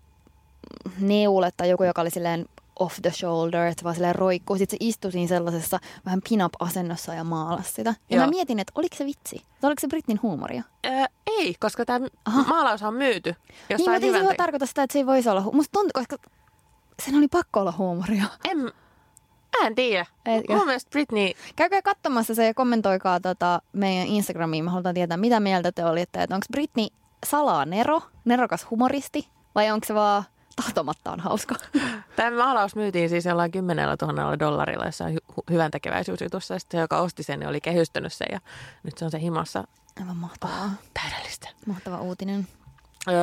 neule 1.01 1.51
tai 1.57 1.71
joku, 1.71 1.85
joka 1.85 2.01
oli 2.01 2.11
silleen 2.11 2.47
off 2.79 2.99
the 3.03 3.11
shoulder, 3.11 3.67
että 3.67 3.85
vaan 3.85 3.95
silleen 3.95 4.15
roikkuu. 4.15 4.59
Sitten 4.59 4.79
se 4.81 4.87
istui 4.89 5.13
siinä 5.13 5.29
sellaisessa 5.29 5.79
vähän 6.05 6.21
pin-up-asennossa 6.29 7.15
ja 7.15 7.25
maalasi 7.25 7.73
sitä. 7.73 7.95
Ja 8.11 8.17
Joo. 8.17 8.25
mä 8.25 8.31
mietin, 8.31 8.59
että 8.59 8.73
oliko 8.75 8.97
se 8.97 9.05
vitsi? 9.05 9.43
Tai 9.61 9.69
oliko 9.69 9.81
se 9.81 9.87
Britnin 9.87 10.23
huumoria? 10.23 10.63
Öö, 10.87 11.05
ei, 11.27 11.55
koska 11.61 11.85
tämä 11.85 12.07
maalaus 12.49 12.83
on 12.83 12.95
myyty. 12.95 13.31
Niin, 13.31 13.49
Jossain 13.71 13.91
mutta 13.91 14.07
ei 14.07 14.13
se 14.13 14.19
hyvän 14.19 14.37
tarkoita 14.37 14.67
sitä, 14.67 14.83
että 14.83 14.93
se 14.93 14.99
ei 14.99 15.07
voisi 15.07 15.29
olla. 15.29 15.41
Musta 15.53 15.73
tuntuu, 15.73 15.91
koska 15.95 16.17
sen 17.03 17.15
oli 17.15 17.29
pakko 17.29 17.61
olla 17.61 17.75
huumoria. 17.79 18.25
en, 18.51 18.59
mä 18.59 19.67
en 19.67 19.75
tiedä. 19.75 20.07
Etkö? 20.27 20.57
Mun 20.57 20.67
mielestä 20.67 20.91
Britney, 20.91 21.31
Käykää 21.57 21.83
katsomassa 21.83 22.35
se 22.35 22.47
ja 22.47 22.55
kommentoikaa 22.55 23.21
tota 23.21 23.63
meidän 23.73 24.07
Instagramiin. 24.07 24.65
Me 24.65 24.71
halutaan 24.71 24.95
tietää, 24.95 25.17
mitä 25.17 25.41
mieltä 25.41 25.73
te 25.73 25.85
olitte. 25.85 26.23
Että 26.23 26.35
onko 26.35 26.47
Britney 26.53 26.87
salaa 27.27 27.65
nero, 27.65 28.03
nerokas 28.25 28.67
humoristi, 28.71 29.29
vai 29.55 29.71
onko 29.71 29.87
se 29.87 29.95
vaan 29.95 30.25
tahtomattaan 30.57 31.21
hauska? 31.21 31.55
tämä 32.17 32.37
maalaus 32.37 32.77
myytiin 32.77 33.09
siis 33.09 33.25
jollain 33.25 33.51
kymmenellä 33.51 33.97
tuhannella 33.97 34.39
dollarilla 34.39 34.87
jossain 34.87 35.17
hy- 35.17 35.43
hyvän 35.51 35.71
tekeväisyysjutussa. 35.71 36.55
Ja 36.55 36.61
sitten 36.61 36.79
se, 36.79 36.83
joka 36.83 36.99
osti 36.99 37.23
sen, 37.23 37.41
niin 37.41 37.49
oli 37.49 37.61
kehystynyt 37.61 38.13
sen 38.13 38.29
ja 38.33 38.41
nyt 38.83 38.99
se 38.99 39.05
on 39.05 39.11
se 39.11 39.21
himassa 39.21 39.65
Aivan 40.01 40.17
mahtavaa. 40.17 40.71
täydellistä. 40.95 41.49
Mahtava 41.67 42.01
uutinen. 42.01 42.49
Öö, 43.09 43.15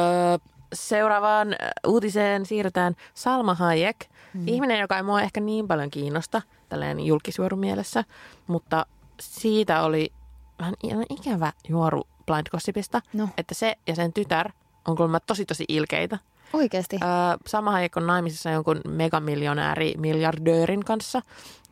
seuraavaan 0.76 1.54
ö, 1.54 1.56
uutiseen 1.88 2.46
siirrytään 2.46 2.96
Salma 3.14 3.54
Hayek. 3.54 4.06
Mm. 4.34 4.48
Ihminen, 4.48 4.80
joka 4.80 4.98
ei 4.98 5.04
mua 5.04 5.22
ehkä 5.22 5.40
niin 5.42 5.68
paljon 5.68 5.90
kiinnosta, 5.90 6.42
tälleen 6.70 7.00
julkisjuorumielessä, 7.00 8.04
mutta 8.48 8.86
siitä 9.22 9.82
oli 9.82 10.12
vähän 10.60 10.74
ihan 10.84 11.06
ikävä 11.10 11.54
juoru 11.70 12.04
Blind 12.26 12.48
Gossipista, 12.52 13.02
No. 13.14 13.30
että 13.38 13.54
se 13.54 13.76
ja 13.88 13.96
sen 13.96 14.14
tytär 14.14 14.52
on 14.88 14.96
kuulemma 14.96 15.20
tosi 15.20 15.46
tosi 15.46 15.66
ilkeitä. 15.68 16.20
Oikeasti. 16.56 16.96
Öö, 17.04 17.10
Salma 17.48 17.72
Hayek 17.72 17.98
on 17.98 18.08
naimisissa 18.08 18.50
jonkun 18.50 18.82
megamiljonääri 18.88 19.94
miljardöörin 19.98 20.86
kanssa 20.86 21.22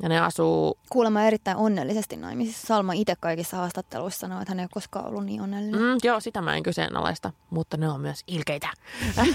ja 0.02 0.10
ne 0.10 0.20
asuu 0.20 0.78
Kuulemma 0.90 1.24
erittäin 1.24 1.58
onnellisesti 1.58 2.16
naimisissa. 2.16 2.68
Salma 2.68 2.94
itse 2.94 3.14
kaikissa 3.20 3.58
haastatteluissa 3.58 4.20
sanoo, 4.20 4.42
että 4.42 4.52
hän 4.52 4.60
ei 4.60 4.64
ole 4.64 4.70
koskaan 4.74 5.06
ollut 5.06 5.26
niin 5.26 5.42
onnellinen. 5.42 5.82
Mm, 5.82 5.98
joo, 6.04 6.20
sitä 6.20 6.42
mä 6.42 6.56
en 6.56 6.64
kyseenalaista, 6.64 7.32
mutta 7.50 7.78
ne 7.78 7.90
on 7.90 8.02
myös 8.02 8.24
ilkeitä. 8.28 8.68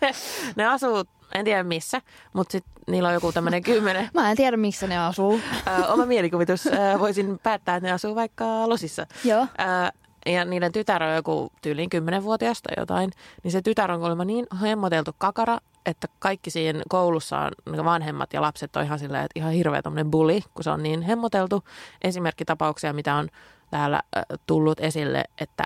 Ne, 0.00 0.12
ne 0.56 0.66
asuu, 0.66 1.04
en 1.34 1.44
tiedä 1.44 1.62
missä, 1.62 2.02
mutta 2.32 2.52
sitten 2.52 2.72
niillä 2.86 3.08
on 3.08 3.14
joku 3.14 3.32
tämmöinen 3.32 3.62
kymmenen. 3.62 4.08
Mä 4.14 4.30
en 4.30 4.36
tiedä, 4.36 4.56
missä 4.56 4.86
ne 4.86 4.98
asuu. 4.98 5.40
Ö, 5.66 5.86
oma 5.86 6.06
mielikuvitus, 6.06 6.66
ö, 6.66 6.70
voisin 6.98 7.38
päättää, 7.42 7.76
että 7.76 7.88
ne 7.88 7.92
asuu 7.92 8.14
vaikka 8.14 8.68
Losissa. 8.68 9.06
Joo. 9.24 9.40
Ö, 9.42 9.46
ja 10.28 10.44
niiden 10.44 10.72
tytär 10.72 11.02
on 11.02 11.14
joku 11.14 11.52
tyyliin 11.62 11.90
10-vuotias 11.94 12.62
tai 12.62 12.74
jotain, 12.76 13.10
niin 13.42 13.52
se 13.52 13.62
tytär 13.62 13.92
on 13.92 14.00
kuulemma 14.00 14.24
niin 14.24 14.46
hemmoteltu 14.60 15.10
kakara, 15.18 15.58
että 15.86 16.08
kaikki 16.18 16.50
siinä 16.50 16.82
koulussa 16.88 17.38
on, 17.38 17.50
niin 17.72 17.84
vanhemmat 17.84 18.32
ja 18.32 18.42
lapset 18.42 18.76
on 18.76 18.84
ihan 18.84 18.98
silleen, 18.98 19.24
että 19.24 19.40
ihan 19.40 19.52
hirveä 19.52 19.82
tommonen 19.82 20.10
bully, 20.10 20.40
kun 20.54 20.64
se 20.64 20.70
on 20.70 20.82
niin 20.82 21.02
hemmoteltu. 21.02 21.64
Esimerkkitapauksia, 22.02 22.92
mitä 22.92 23.14
on 23.14 23.28
täällä 23.70 24.02
tullut 24.46 24.80
esille, 24.80 25.24
että 25.40 25.64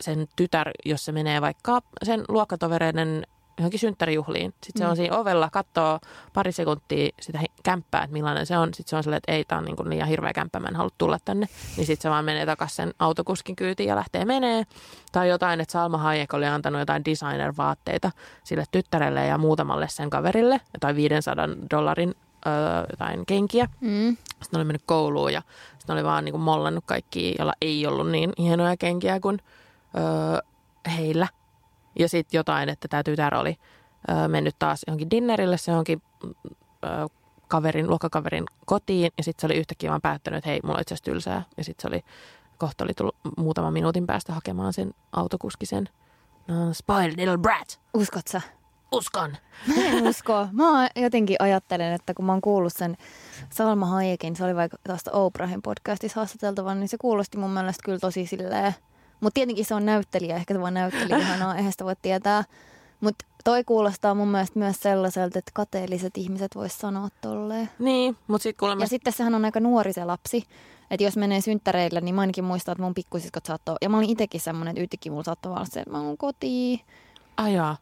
sen 0.00 0.28
tytär, 0.36 0.70
jos 0.84 1.04
se 1.04 1.12
menee 1.12 1.40
vaikka 1.40 1.80
sen 2.02 2.24
luokkatovereiden 2.28 3.26
johonkin 3.58 3.80
synttärijuhliin. 3.80 4.54
Sitten 4.62 4.82
se 4.82 4.86
on 4.86 4.96
siinä 4.96 5.16
ovella, 5.16 5.50
katsoo 5.50 6.00
pari 6.32 6.52
sekuntia 6.52 7.08
sitä 7.20 7.40
kämppää, 7.62 8.02
että 8.02 8.12
millainen 8.12 8.46
se 8.46 8.58
on. 8.58 8.74
Sitten 8.74 8.90
se 8.90 8.96
on 8.96 9.02
silleen, 9.02 9.16
että 9.16 9.32
ei, 9.32 9.44
tämä 9.44 9.58
on 9.58 9.64
niin 9.64 9.76
kuin 9.76 9.90
liian 9.90 10.08
hirveä 10.08 10.32
kämppä, 10.32 10.60
mä 10.60 10.68
en 10.68 10.76
halua 10.76 10.90
tulla 10.98 11.18
tänne. 11.24 11.48
Niin 11.76 11.86
sitten 11.86 12.02
se 12.02 12.10
vaan 12.10 12.24
menee 12.24 12.46
takaisin 12.46 12.76
sen 12.76 12.94
autokuskin 12.98 13.56
kyytiin 13.56 13.88
ja 13.88 13.96
lähtee 13.96 14.24
menee. 14.24 14.64
Tai 15.12 15.28
jotain, 15.28 15.60
että 15.60 15.72
Salma 15.72 15.98
Hayek 15.98 16.34
oli 16.34 16.46
antanut 16.46 16.80
jotain 16.80 17.04
designer-vaatteita 17.04 18.10
sille 18.44 18.64
tyttärelle 18.72 19.26
ja 19.26 19.38
muutamalle 19.38 19.88
sen 19.88 20.10
kaverille. 20.10 20.60
Jotain 20.74 20.96
500 20.96 21.48
dollarin 21.70 22.14
öö, 22.46 22.52
jotain 22.90 23.26
kenkiä. 23.26 23.68
Mm. 23.80 24.16
Sitten 24.42 24.58
oli 24.58 24.64
mennyt 24.64 24.82
kouluun 24.86 25.32
ja 25.32 25.42
sitten 25.78 25.94
oli 25.94 26.04
vaan 26.04 26.24
niin 26.24 26.32
kuin 26.32 26.42
mollannut 26.42 26.84
kaikki, 26.86 27.34
jolla 27.38 27.52
ei 27.60 27.86
ollut 27.86 28.10
niin 28.10 28.32
hienoja 28.38 28.76
kenkiä 28.76 29.20
kuin 29.20 29.38
öö, 29.96 30.38
heillä. 30.96 31.28
Ja 31.98 32.08
sitten 32.08 32.38
jotain, 32.38 32.68
että 32.68 32.88
tämä 32.88 33.02
tytär 33.02 33.34
oli 33.34 33.56
öö, 34.10 34.28
mennyt 34.28 34.56
taas 34.58 34.82
johonkin 34.86 35.10
dinnerille, 35.10 35.56
se 35.56 35.72
johonkin 35.72 36.02
öö, 36.84 37.06
kaverin, 37.48 37.88
luokkakaverin 37.88 38.44
kotiin. 38.66 39.12
Ja 39.18 39.24
sitten 39.24 39.40
se 39.40 39.46
oli 39.46 39.58
yhtäkkiä 39.60 39.90
vaan 39.90 40.00
päättänyt, 40.00 40.38
että 40.38 40.50
hei, 40.50 40.60
mulla 40.62 40.74
on 40.76 40.80
itse 40.80 40.94
asiassa 40.94 41.10
tylsää. 41.10 41.42
Ja 41.56 41.64
sitten 41.64 41.82
se 41.82 41.88
oli, 41.88 42.04
kohta 42.58 42.84
oli 42.84 42.94
tullut 42.94 43.16
muutaman 43.36 43.72
minuutin 43.72 44.06
päästä 44.06 44.32
hakemaan 44.32 44.72
sen 44.72 44.94
autokuskisen. 45.12 45.88
No, 46.48 46.72
spoiled 46.74 47.16
little 47.16 47.38
brat. 47.38 47.80
Uskot 47.94 48.28
sä? 48.28 48.40
Uskon. 48.92 49.36
Mä 49.66 49.74
en 49.84 50.08
usko. 50.08 50.48
Mä 50.52 50.88
jotenkin 50.96 51.36
ajattelen, 51.38 51.92
että 51.92 52.14
kun 52.14 52.24
mä 52.24 52.32
oon 52.32 52.40
kuullut 52.40 52.72
sen 52.72 52.96
Salma 53.50 53.86
Hayekin, 53.86 54.36
se 54.36 54.44
oli 54.44 54.54
vaikka 54.56 54.76
tuosta 54.86 55.10
Oprahin 55.12 55.62
podcastissa 55.62 56.20
haastateltavan, 56.20 56.80
niin 56.80 56.88
se 56.88 56.96
kuulosti 57.00 57.38
mun 57.38 57.50
mielestä 57.50 57.82
kyllä 57.84 57.98
tosi 57.98 58.26
silleen. 58.26 58.74
Mutta 59.20 59.34
tietenkin 59.34 59.64
se 59.64 59.74
on 59.74 59.86
näyttelijä, 59.86 60.36
ehkä 60.36 60.54
se 60.54 60.60
vaan 60.60 60.74
näytteli 60.74 61.20
ihanaa, 61.20 61.54
eihän 61.56 61.72
sitä 61.72 61.84
voi 61.84 61.96
tietää. 62.02 62.44
Mutta 63.00 63.24
toi 63.44 63.64
kuulostaa 63.64 64.14
mun 64.14 64.28
mielestä 64.28 64.58
myös 64.58 64.76
sellaiselta, 64.80 65.38
että 65.38 65.50
kateelliset 65.54 66.16
ihmiset 66.16 66.56
vois 66.56 66.78
sanoa 66.78 67.08
tolleen. 67.20 67.70
Niin, 67.78 68.16
mutta 68.26 68.42
sitten 68.42 68.60
kuulemma... 68.60 68.84
Ja 68.84 68.88
sitten 68.88 69.12
sehän 69.12 69.34
on 69.34 69.44
aika 69.44 69.60
nuori 69.60 69.92
se 69.92 70.04
lapsi. 70.04 70.44
Että 70.90 71.04
jos 71.04 71.16
menee 71.16 71.40
synttäreille, 71.40 72.00
niin 72.00 72.14
mä 72.14 72.20
ainakin 72.20 72.44
muistan, 72.44 72.72
että 72.72 72.82
mun 72.82 72.94
pikkusiskot 72.94 73.46
saattoi, 73.46 73.76
ja 73.82 73.88
mä 73.88 73.98
olin 73.98 74.10
itsekin 74.10 74.40
semmoinen, 74.40 74.72
että 74.72 74.82
yhtäkkiä 74.82 75.12
mulla 75.12 75.24
saattoi 75.24 75.52
olla 75.52 75.64
se, 75.64 75.80
että 75.80 75.90
mä 75.90 76.00
oon 76.00 76.16
kotiin. 76.16 76.80
Ajaa. 77.36 77.76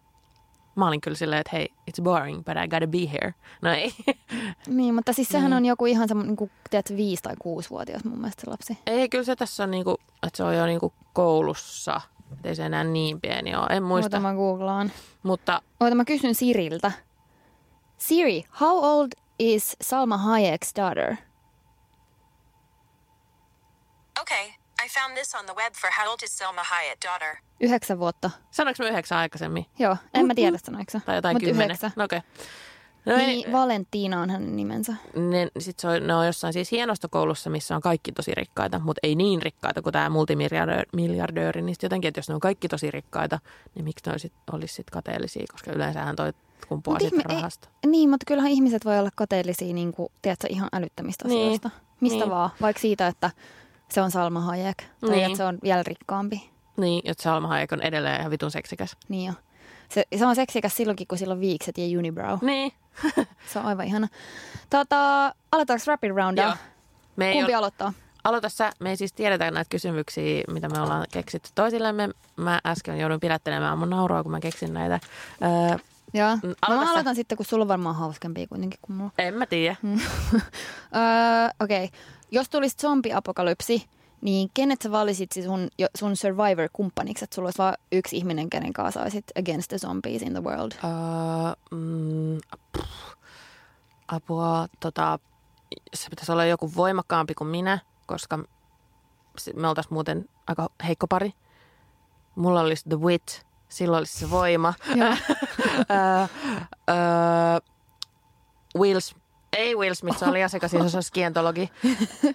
Mä 0.75 0.87
olin 0.89 1.01
kyllä 1.01 1.17
silleen, 1.17 1.41
että 1.41 1.51
hei, 1.57 1.69
it's 1.91 2.03
boring, 2.03 2.37
but 2.45 2.55
I 2.65 2.69
gotta 2.69 2.87
be 2.87 3.13
here. 3.13 3.35
No 3.63 3.71
ei. 3.73 3.95
Niin, 4.67 4.95
mutta 4.95 5.13
siis 5.13 5.29
sehän 5.29 5.51
Niin. 5.51 5.57
on 5.57 5.65
joku 5.67 5.87
ihan 5.87 6.09
semmoinen, 6.09 6.29
niin 6.29 6.37
kuin, 6.37 6.51
tiedätkö, 6.71 6.97
viisi- 6.97 7.23
tai 7.23 7.35
kuusivuotias 7.39 8.05
mun 8.05 8.19
mielestä 8.19 8.41
se 8.45 8.51
lapsi. 8.51 8.79
ei, 8.87 9.09
kyllä 9.09 9.25
se 9.25 9.37
tässä 9.37 9.63
on 9.65 9.71
niinku, 9.71 9.97
että 10.27 10.37
se 10.37 10.45
on 10.45 10.57
jo 10.57 10.67
niinku 10.67 10.93
koulussa. 11.13 12.01
Et 12.33 12.47
ei 12.47 12.55
se 12.55 12.67
enää 12.67 12.85
niin 12.85 13.21
pieni 13.21 13.55
ole. 13.57 13.67
En 13.71 13.83
muista. 13.83 14.17
Oota 14.17 14.21
mä 14.29 14.35
googlaan. 14.35 14.93
Mutta 15.23 15.63
Oota 15.81 15.95
mä 15.95 16.05
kysyn 16.05 16.35
Siriltä. 16.35 16.93
Siri, 17.99 18.45
how 18.61 18.85
old 18.85 19.09
is 19.39 19.77
Salma 19.83 20.17
Hayek's 20.17 20.73
daughter? 20.83 21.17
Okay, 24.21 24.53
I 24.85 24.89
found 24.89 25.15
this 25.17 25.35
on 25.35 25.45
the 25.47 25.55
web 25.57 25.73
for 25.81 25.91
how 25.99 26.11
old 26.11 26.19
is 26.25 26.39
Selma 26.39 26.63
Hayek 26.65 26.99
daughter. 27.07 27.37
Yhdeksän 27.61 27.99
vuotta. 27.99 28.31
sanoinko 28.51 28.83
mä 28.83 28.89
yhdeksän 28.89 29.19
aikaisemmin? 29.19 29.67
Joo, 29.79 29.97
en 30.15 30.27
mä 30.27 30.35
tiedä 30.35 30.59
sanoinko 30.65 30.91
sä. 30.91 31.01
Tai 31.07 31.17
jotain 31.17 31.35
Mut 31.35 31.43
kymmenen? 31.43 31.65
yhdeksän. 31.65 31.93
No 31.97 32.05
okei. 32.05 32.21
No 33.07 33.13
ei, 33.15 33.27
Niin, 33.27 33.53
Valentina 33.53 34.21
on 34.21 34.31
hänen 34.31 34.57
nimensä. 34.57 34.95
ne, 35.17 35.49
sit 35.59 35.79
se 35.79 35.89
on, 35.89 36.07
ne 36.07 36.15
on 36.15 36.27
jossain 36.27 36.53
siis 36.53 36.71
hienostokoulussa, 36.71 37.51
missä 37.51 37.77
on 37.77 37.81
kaikki 37.83 38.13
tosi 38.13 38.35
rikkaita, 38.35 38.79
mutta 38.79 39.01
ei 39.03 39.15
niin 39.15 39.43
rikkaita 39.43 39.83
kuin 39.83 39.93
tämä 39.93 40.11
multimiljardööri. 40.11 41.63
Niin 41.63 41.75
sit 41.75 41.83
jotenkin, 41.83 42.09
että 42.09 42.19
jos 42.19 42.29
ne 42.29 42.35
on 42.35 42.41
kaikki 42.41 42.69
tosi 42.69 42.91
rikkaita, 42.91 43.39
niin 43.75 43.85
miksi 43.85 44.07
ne 44.07 44.13
olisi, 44.13 44.33
olisi 44.53 44.75
sit 44.75 44.91
kateellisia, 44.91 45.45
koska 45.53 45.73
yleensähän 45.73 46.17
toi 46.17 46.33
kumpuaa 46.69 46.95
Mut 46.95 47.01
siitä 47.01 47.17
ihme- 47.17 47.33
ei- 47.33 47.37
rahasta. 47.37 47.69
Niin, 47.87 48.11
mutta 48.11 48.25
kyllähän 48.27 48.51
ihmiset 48.51 48.85
voi 48.85 48.99
olla 48.99 49.11
kateellisia 49.15 49.75
niin 49.75 49.93
kuin, 49.93 50.13
tiedätkö, 50.23 50.47
ihan 50.51 50.69
älyttömistä 50.73 51.29
Niin, 51.29 51.47
asioista. 51.47 51.71
Mistä 52.01 52.19
niin. 52.19 52.31
vaan. 52.31 52.51
Vaikka 52.61 52.81
siitä, 52.81 53.07
että 53.07 53.31
se 53.93 54.01
on 54.03 54.11
Salma 54.11 54.41
Hayek. 54.41 54.77
Tai 55.01 55.11
Niin. 55.11 55.25
että 55.25 55.37
se 55.37 55.45
on 55.45 55.59
vielä 55.63 55.83
rikkaampi. 55.83 56.51
Niin, 56.77 57.03
että 57.05 57.23
Salma 57.23 57.49
Hayek 57.49 57.73
on 57.73 57.83
edelleen 57.83 58.21
ihan 58.21 58.31
vitun 58.31 58.51
seksikäs. 58.51 58.97
Niin 59.09 59.27
jo. 59.27 59.33
Se, 59.89 60.05
se 60.19 60.27
on 60.27 60.35
seksikäs 60.35 60.77
silloinkin, 60.77 61.07
kun 61.07 61.19
sillä 61.19 61.33
on 61.35 61.41
viikset 61.41 61.79
ja 61.79 61.99
unibrow. 61.99 62.39
Niin. 62.43 62.73
Se 63.53 63.59
on 63.59 63.65
aivan 63.65 63.87
ihana. 63.87 64.09
Tota, 64.71 65.27
aloitetaanko 65.53 65.85
rapid 65.87 66.11
roundaa? 66.11 66.45
Joo. 66.47 66.55
Me 67.17 67.27
ei 67.29 67.33
Kumpi 67.35 67.53
ole, 67.53 67.59
aloittaa? 67.59 67.93
aloita 68.25 68.49
sä. 68.49 68.73
Me 68.81 68.91
ei 68.91 68.97
siis 68.97 69.13
tiedetä 69.13 69.51
näitä 69.51 69.69
kysymyksiä, 69.69 70.43
mitä 70.51 70.69
me 70.69 70.81
ollaan 70.81 71.07
keksitty 71.13 71.51
toisillemme. 71.55 72.09
Mä 72.37 72.61
äsken 72.67 72.99
joudun 72.99 73.21
pidättelemään 73.21 73.79
mun 73.79 73.91
nauroa, 73.91 74.23
kun 74.23 74.33
mä 74.33 74.41
keksin 74.41 74.73
näitä. 74.75 75.01
Öö, 75.43 75.79
Joo. 76.15 76.37
Mm, 76.43 76.49
mä 76.49 76.85
sä. 76.85 76.91
aloitan 76.91 77.15
sitten, 77.15 77.37
kun 77.37 77.47
sulla 77.47 77.63
on 77.63 77.69
varmaan 77.69 77.95
hauskempia 77.95 78.47
kuitenkin 78.47 78.81
kuin 78.83 78.97
mulla. 78.97 79.11
en 79.19 79.35
mä 79.35 79.47
tiedä. 79.47 79.77
Öö, 79.85 80.01
Okei. 81.61 81.85
Okay. 81.85 81.99
Jos 82.31 82.49
tulisi 82.49 82.77
zombiapokalypsi, 82.77 83.87
niin 84.21 84.51
kenet 84.55 84.83
sä 84.83 84.91
valitsit 84.91 85.33
sun, 85.33 85.69
sun 85.99 86.17
Survivor-kumppaniksi? 86.17 87.25
Että 87.25 87.35
sulla 87.35 87.47
olisi 87.47 87.59
vain 87.59 87.75
yksi 87.93 88.17
ihminen, 88.17 88.51
kenen 88.51 88.73
kanssa 88.73 89.01
saisit 89.01 89.25
against 89.39 89.69
the 89.69 89.79
zombies 89.79 90.23
in 90.23 90.33
the 90.33 90.43
world. 90.43 90.73
Öö, 90.73 90.91
mm, 91.71 92.39
pff, 92.77 93.15
apua, 94.09 94.67
tota, 94.81 95.19
se 95.95 96.11
pitäisi 96.11 96.33
olla 96.33 96.45
joku 96.45 96.73
voimakkaampi 96.77 97.35
kuin 97.35 97.49
minä, 97.49 97.79
koska 98.07 98.39
me 99.55 99.69
oltaisiin 99.69 99.95
muuten 99.95 100.29
aika 100.47 100.69
heikko 100.87 101.07
pari. 101.07 101.33
Mulla 102.35 102.61
olisi 102.61 102.89
The 102.89 103.01
Wit, 103.01 103.47
Silloin 103.73 103.99
olisi 103.99 104.19
se 104.19 104.31
voima. 104.31 104.75
Will, 108.79 109.01
ei 109.53 109.75
Will 109.77 109.95
Smith, 109.95 110.19
se 110.19 110.25
oli 110.25 110.39
ihan 110.39 110.51
sekaisin, 110.51 110.91
se 110.91 110.97
on 110.97 111.03
skientologi. 111.03 111.71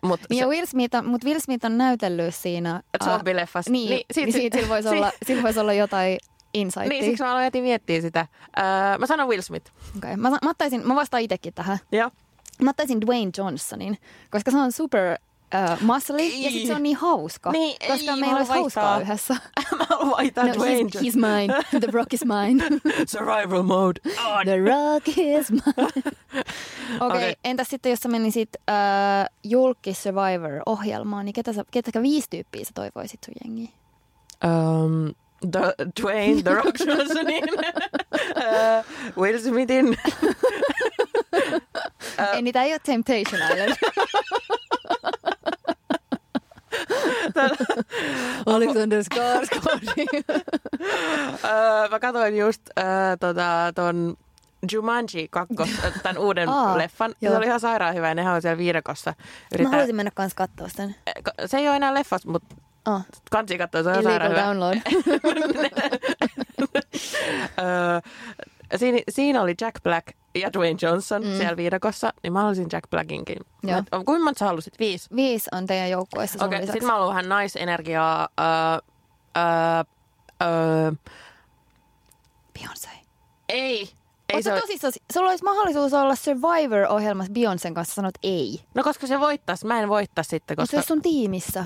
Mut 0.02 0.20
Niin 0.30 0.44
se, 0.44 0.50
Will 0.50 0.66
Smith, 0.66 0.96
on, 0.96 1.06
mutta 1.08 1.28
Will 1.28 1.40
Smith 1.40 1.66
on 1.66 1.78
näytellyt 1.78 2.36
siinä... 2.36 2.82
Zombileffassa. 3.04 3.72
Niin, 3.72 3.90
Niin, 3.90 4.06
sit- 4.14 4.24
niin 4.26 4.34
siitä 4.34 4.58
sillä 4.58 4.70
voisi, 4.70 4.90
si- 4.90 4.96
olla, 4.96 5.12
sillä 5.26 5.44
voisi 5.44 5.60
olla 5.60 5.74
jotain 5.74 6.18
insightia. 6.54 6.90
niin, 6.90 7.04
siksi 7.06 7.24
mä 7.24 7.30
aloin 7.32 7.44
heti 7.44 7.62
miettiä 7.62 8.02
sitä. 8.02 8.28
Öö, 8.58 8.98
mä 8.98 9.06
sanon 9.06 9.28
Will 9.28 9.42
Smith. 9.42 9.72
okay. 9.98 10.16
mä, 10.16 10.30
mä, 10.30 10.38
ottaisin, 10.50 10.88
mä 10.88 10.96
vastaan 10.96 11.24
itsekin 11.24 11.54
tähän. 11.54 11.78
Joo. 11.92 12.12
Mä 12.62 12.70
ottaisin 12.70 13.02
Dwayne 13.02 13.32
Johnsonin, 13.38 13.98
koska 14.32 14.52
se 14.52 14.58
on 14.58 14.72
super 14.72 15.18
uh, 15.56 15.82
muscly 15.82 16.18
ja 16.18 16.48
Ei. 16.48 16.52
sit 16.52 16.68
se 16.68 16.76
on 16.76 16.84
niin 16.84 16.98
hauska. 16.98 17.52
Niin, 17.52 17.78
koska 17.88 18.12
ei, 18.12 18.20
meillä 18.20 18.38
olisi 18.38 18.52
hauskaa 18.52 19.00
yhdessä. 19.02 19.34
mä 19.78 19.86
haluan 19.90 20.10
vaihtaa 20.10 20.46
No, 20.46 20.54
Dwayne 20.54 20.90
he's, 20.96 21.02
he's 21.02 21.16
mine. 21.16 21.54
The 21.80 21.88
Rock 21.92 22.14
is 22.14 22.26
mine. 22.26 22.64
Survival 23.08 23.64
mode. 23.64 24.00
On. 24.26 24.46
The 24.46 24.58
Rock 24.58 25.08
is 25.18 25.52
mine. 25.52 25.64
Okei, 25.88 27.08
okay, 27.08 27.18
Okei. 27.18 27.36
entäs 27.44 27.68
sitten 27.70 27.90
jos 27.90 28.00
sä 28.00 28.10
menisit 28.10 28.50
uh, 28.56 29.36
Julkki 29.44 29.94
Survivor-ohjelmaan, 29.94 31.26
niin 31.26 31.34
ketä, 31.34 31.54
sä, 31.54 31.64
ketä 31.72 32.02
viisi 32.02 32.28
tyyppiä 32.30 32.66
sä 32.66 32.72
toivoisit 32.74 33.20
sun 33.26 33.34
jengiin? 33.44 33.70
Um, 34.46 35.14
the, 35.52 35.74
Dwayne, 36.02 36.44
The 36.44 36.54
Rock 36.54 36.80
Johnsonin, 36.86 37.44
uh, 38.38 39.24
Will 39.24 39.40
Smithin. 39.40 39.98
Ei, 42.34 42.42
niitä 42.42 42.64
ei 42.64 42.72
ole 42.72 42.80
Temptation 42.80 43.42
Island. 43.52 43.76
Alexander 48.46 49.00
Skarsgård. 49.14 49.84
uh, 50.30 51.90
mä 51.92 52.00
katsoin 52.00 52.38
just 52.38 52.62
uh, 52.80 52.84
tota, 53.20 53.72
ton 53.76 54.18
Jumanji 54.72 55.28
2, 55.32 55.54
tämän 56.04 56.18
uuden 56.18 56.50
Aa, 56.50 56.78
leffan. 56.78 57.14
joo. 57.22 57.32
Se 57.32 57.38
oli 57.38 57.46
ihan 57.46 57.60
sairaan 57.60 57.96
hyvä 57.96 58.08
ja 58.08 58.16
nehän 58.16 58.36
on 58.36 58.42
siellä 58.42 58.58
viidekossa. 58.58 59.14
Mä 59.18 59.26
Yrittää, 59.54 59.72
haluaisin 59.72 59.96
mennä 59.96 60.12
kans 60.16 60.34
katsoa 60.34 60.68
sen. 60.70 60.96
Se 61.46 61.58
ei 61.58 61.68
ole 61.68 61.76
enää 61.76 61.94
leffas, 61.94 62.26
mutta 62.26 62.56
Oh, 62.90 63.02
kansi 63.32 63.58
katsoa, 63.58 63.84
se 63.84 63.90
on 63.90 63.96
illegal 63.96 64.12
sairaan 64.12 64.32
hyvä. 64.32 64.44
download. 64.44 64.78
Öö, 67.60 68.00
siinä, 68.76 69.00
siinä 69.10 69.42
oli 69.42 69.56
Jack 69.62 69.84
Black 69.84 70.08
ja 70.36 70.54
Dwayne 70.54 70.78
Johnson 70.82 71.24
mm. 71.24 71.38
siellä 71.38 71.58
viidakossa, 71.58 72.14
niin 72.24 72.34
mä 72.34 72.40
haluaisin 72.40 72.68
Jack 72.72 72.90
Blackinkin. 72.90 73.38
Joo. 73.64 73.84
Kuinka 74.06 74.24
monta 74.24 74.40
sä 74.40 74.46
halusit? 74.46 74.80
Viisi? 74.80 75.10
Viisi 75.16 75.50
on 75.52 75.68
teidän 75.68 75.90
joukkueessa 75.90 76.46
Okei, 76.46 76.60
lisäksi. 76.62 76.72
sitten 76.72 76.88
mä 76.88 76.94
haluan 76.94 77.10
vähän 77.10 77.30
naisenergiaa. 77.30 78.28
Öö, 78.40 78.46
öö, 79.38 79.84
öö, 80.48 80.92
Beyoncé. 82.60 82.90
ei. 83.50 83.90
Ei 84.34 84.44
se 84.44 84.60
tosissaan, 84.62 84.94
sulla 85.14 85.30
olisi 85.30 85.44
mahdollisuus 85.44 85.94
olla 85.94 86.16
Survivor-ohjelmassa 86.16 87.34
Beyoncén 87.34 87.74
kanssa, 87.74 87.96
sanot 87.96 88.16
ei. 88.24 88.62
no 88.76 88.84
koska 88.84 89.08
se 89.08 89.20
voittaisi, 89.20 89.66
mä 89.66 89.80
en 89.80 89.90
voittaa 89.90 90.24
sitten, 90.24 90.56
Mutta 90.60 90.66
se 90.66 90.78
koska 90.78 90.78
olisi 90.78 90.88
sun 90.88 91.02
tiimissä. 91.02 91.66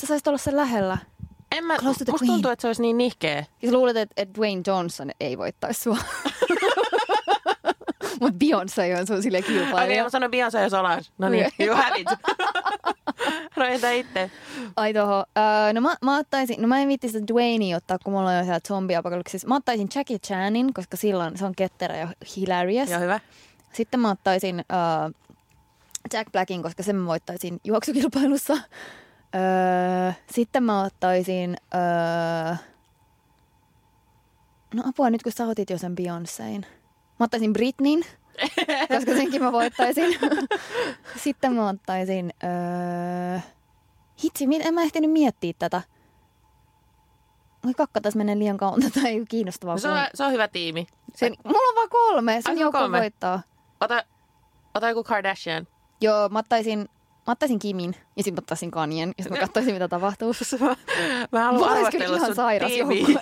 Sä 0.00 0.06
saisit 0.06 0.26
olla 0.26 0.38
sen 0.38 0.56
lähellä. 0.56 0.98
en 1.56 1.64
mä, 1.64 1.76
musta 1.82 2.04
tuntuu, 2.26 2.50
että 2.50 2.62
se 2.62 2.66
olisi 2.66 2.82
niin 2.82 2.98
nihkeä. 2.98 3.44
Ja 3.62 3.68
sä 3.68 3.74
luulet, 3.76 3.96
että, 3.96 4.14
että 4.16 4.34
Dwayne 4.34 4.62
Johnson 4.66 5.10
ei 5.20 5.38
voittaisi 5.38 5.82
sua. 5.82 5.96
Mutta 8.20 8.38
Beyoncé 8.44 9.00
on 9.00 9.06
sun 9.06 9.22
silleen 9.22 9.44
Okei, 9.44 9.58
kilpailija. 9.58 10.02
mä 10.04 10.10
sanon 10.10 10.30
Beyoncé 10.30 10.58
ja 10.58 10.70
Solange. 10.70 11.02
No 11.18 11.28
niin, 11.28 11.46
Okei. 11.46 11.66
you 11.66 11.76
have 11.76 11.98
it. 12.00 12.08
no 13.56 13.64
entä 13.64 13.90
itse? 13.90 14.30
Ai 14.76 14.94
toho. 14.94 15.24
Öö, 15.38 15.72
no 15.72 15.80
mä, 15.80 15.96
mä 16.02 16.18
ottaisin, 16.18 16.62
no 16.62 16.68
mä 16.68 16.78
en 16.78 16.88
viitti 16.88 17.08
sitä 17.08 17.26
Dwayneia 17.32 17.76
ottaa, 17.76 17.98
kun 18.04 18.12
mulla 18.12 18.30
on 18.30 18.36
jo 18.36 18.42
siellä 18.42 18.60
zombiapokalypsissa. 18.68 19.48
Mä 19.48 19.56
ottaisin 19.56 19.88
Jackie 19.94 20.18
Chanin, 20.18 20.74
koska 20.74 20.96
silloin 20.96 21.38
se 21.38 21.44
on 21.44 21.54
ketterä 21.54 21.96
ja 21.96 22.08
hilarious. 22.36 22.90
Joo, 22.90 23.00
hyvä. 23.00 23.20
Sitten 23.72 24.00
mä 24.00 24.10
ottaisin 24.10 24.64
öö, 24.72 25.10
Jack 26.12 26.32
Blackin, 26.32 26.62
koska 26.62 26.82
sen 26.82 26.96
mä 26.96 27.06
voittaisin 27.06 27.60
juoksukilpailussa. 27.64 28.54
Öö, 29.34 30.12
sitten 30.32 30.62
mä 30.62 30.82
ottaisin... 30.82 31.56
Öö, 31.74 32.54
no 34.74 34.82
apua 34.88 35.10
nyt, 35.10 35.22
kun 35.22 35.32
sä 35.32 35.46
otit 35.46 35.70
jo 35.70 35.78
sen 35.78 35.94
Beyoncéin. 36.00 36.66
Mä 37.18 37.24
ottaisin 37.24 37.52
Britneyn, 37.52 38.02
koska 38.88 39.12
senkin 39.12 39.42
mä 39.42 39.52
voittaisin. 39.52 40.18
sitten 41.24 41.52
mä 41.52 41.68
ottaisin... 41.68 42.32
Öö, 42.44 43.40
hitsi, 44.24 44.44
en 44.60 44.74
mä 44.74 44.82
ehtinyt 44.82 45.10
miettiä 45.10 45.52
tätä. 45.58 45.82
Oi 47.66 47.74
kakka, 47.74 48.00
tässä 48.00 48.18
menee 48.18 48.38
liian 48.38 48.56
kauan. 48.56 48.80
Tätä 48.82 49.08
ei 49.08 49.18
ole 49.18 49.26
kiinnostavaa. 49.28 49.74
No, 49.74 49.78
se, 49.78 49.88
on, 49.88 49.98
se 50.14 50.24
on 50.24 50.32
hyvä 50.32 50.48
tiimi. 50.48 50.86
Sen, 51.14 51.34
mulla 51.44 51.68
on 51.68 51.74
vaan 51.74 51.88
kolme. 51.88 52.40
Sen 52.42 52.72
kolme? 52.72 52.98
voittaa. 52.98 53.42
Ota, 53.80 54.04
ota 54.74 54.88
joku 54.88 55.04
Kardashian. 55.04 55.66
Joo, 56.00 56.28
mä 56.28 56.38
ottaisin, 56.38 56.88
mä 57.28 57.32
ottaisin 57.32 57.58
Kimin 57.58 57.94
ja 58.16 58.22
sitten 58.22 58.34
mä 58.34 58.38
ottaisin 58.38 58.70
Kanyen 58.70 59.08
ja 59.18 59.24
sitten 59.24 59.38
mä 59.38 59.46
katsoisin, 59.46 59.74
mitä 59.74 59.88
tapahtuu. 59.88 60.32
Mä, 60.60 60.66
mä 61.32 61.44
haluan 61.44 61.70
arvostella 61.70 62.04
kyllä 62.04 62.16
ihan 62.16 62.34
sairas 62.34 62.72
olisi 62.84 63.16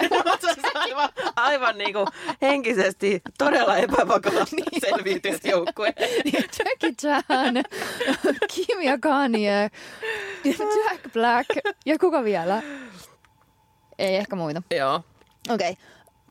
aivan, 0.74 1.08
aivan 1.36 1.78
niin 1.78 1.92
kuin 1.92 2.06
henkisesti 2.42 3.22
todella 3.38 3.76
epävakaasti 3.76 4.56
niin 4.72 4.80
selviytynyt 4.80 5.44
joukkue. 5.44 5.94
Jackie 6.24 6.92
Chan, 7.00 7.54
Kim 8.54 8.80
ja 8.80 8.98
Kanye, 8.98 9.70
Jack 10.44 11.12
Black 11.12 11.48
ja 11.86 11.98
kuka 11.98 12.24
vielä? 12.24 12.62
Ei 13.98 14.16
ehkä 14.16 14.36
muita. 14.36 14.62
Joo. 14.76 15.00
Okei. 15.50 15.70
Okay. 15.70 15.84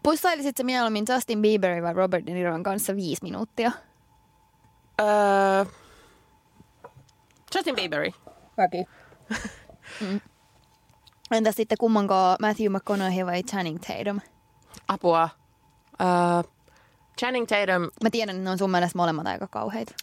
Pussailisit 0.04 0.58
sä 0.58 0.64
mieluummin 0.64 1.06
Justin 1.10 1.42
Bieberin 1.42 1.84
vai 1.84 1.94
Robert 1.94 2.26
De 2.26 2.34
Niron 2.34 2.64
kanssa 2.64 2.96
viisi 2.96 3.24
minuuttia? 3.24 3.72
Öö, 5.02 5.66
Justin 7.56 7.76
Bieberi. 7.76 8.14
Väki. 8.58 8.86
Mm. 10.02 10.22
Entäs 11.32 11.56
sitten 11.56 11.78
kummanko 11.78 12.14
Matthew 12.42 12.72
McConaughey 12.72 13.26
vai 13.26 13.44
Channing 13.44 13.80
Tatum? 13.80 14.20
Apua. 14.88 15.30
Öö, 16.02 16.52
Channing 17.20 17.48
Tatum. 17.48 17.82
Mä 18.04 18.10
tiedän, 18.12 18.36
että 18.36 18.44
ne 18.44 18.50
on 18.50 18.58
sun 18.58 18.72
mielestä 18.72 18.98
molemmat 18.98 19.28
aika 19.28 19.48
kauheita. 19.48 19.94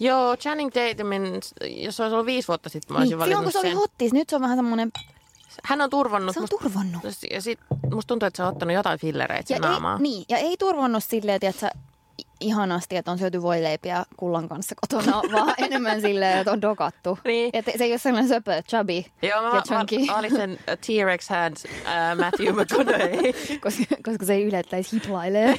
Joo, 0.00 0.36
Channing 0.36 0.70
Tatumin, 0.72 1.22
jos 1.76 1.96
se 1.96 2.02
olisi 2.02 2.14
ollut 2.14 2.26
viisi 2.26 2.48
vuotta 2.48 2.68
sitten, 2.68 2.94
mä 2.94 2.98
olisin 2.98 3.18
Niin, 3.18 3.24
silloin 3.24 3.44
kun 3.44 3.52
valinnut 3.52 3.52
se 3.52 3.58
oli 3.68 3.74
hottis, 3.74 4.12
nyt 4.12 4.28
se 4.30 4.36
on 4.36 4.42
vähän 4.42 4.58
semmoinen, 4.58 4.92
Hän 5.64 5.80
on 5.80 5.90
turvannut. 5.90 6.34
se 6.34 6.40
on 6.40 6.42
musta- 6.42 6.56
turvannut. 6.62 7.02
Ja 7.30 7.42
sit, 7.42 7.58
musta 7.94 8.08
tuntuu, 8.08 8.26
että 8.26 8.36
se 8.36 8.42
on 8.42 8.48
ottanut 8.48 8.74
jotain 8.74 8.98
fillereitä 8.98 9.54
Ja 9.54 9.58
sen 9.62 9.70
ei, 9.72 9.98
niin, 9.98 10.24
ja 10.28 10.38
ei 10.38 10.56
turvannut 10.56 11.04
silleen, 11.04 11.38
että 11.42 11.60
sä 11.60 11.70
ihanasti, 12.40 12.96
että 12.96 13.10
on 13.10 13.18
syöty 13.18 13.42
voileipiä 13.42 14.04
kullan 14.16 14.48
kanssa 14.48 14.74
kotona, 14.80 15.22
vaan 15.32 15.54
enemmän 15.58 16.00
silleen, 16.00 16.38
että 16.38 16.52
on 16.52 16.62
dokattu. 16.62 17.18
Niin. 17.24 17.50
Et 17.52 17.64
se 17.78 17.84
ei 17.84 17.92
ole 17.92 17.98
sellainen 17.98 18.28
söpö, 18.28 18.62
chubby 18.70 19.04
Joo, 19.22 19.42
mä, 19.42 19.48
ja 19.48 19.54
mä, 19.54 19.62
chunky, 19.62 20.06
mä 20.06 20.18
olin 20.18 20.32
uh, 20.52 20.58
T-Rex 20.86 21.28
hands 21.28 21.64
uh, 21.64 21.70
Matthew 22.24 22.52
McConaughey. 22.60 23.32
koska, 23.60 23.96
koska 24.04 24.26
se 24.26 24.34
ei 24.34 24.44
yllättäisi 24.44 24.96
hiplailee. 24.96 25.58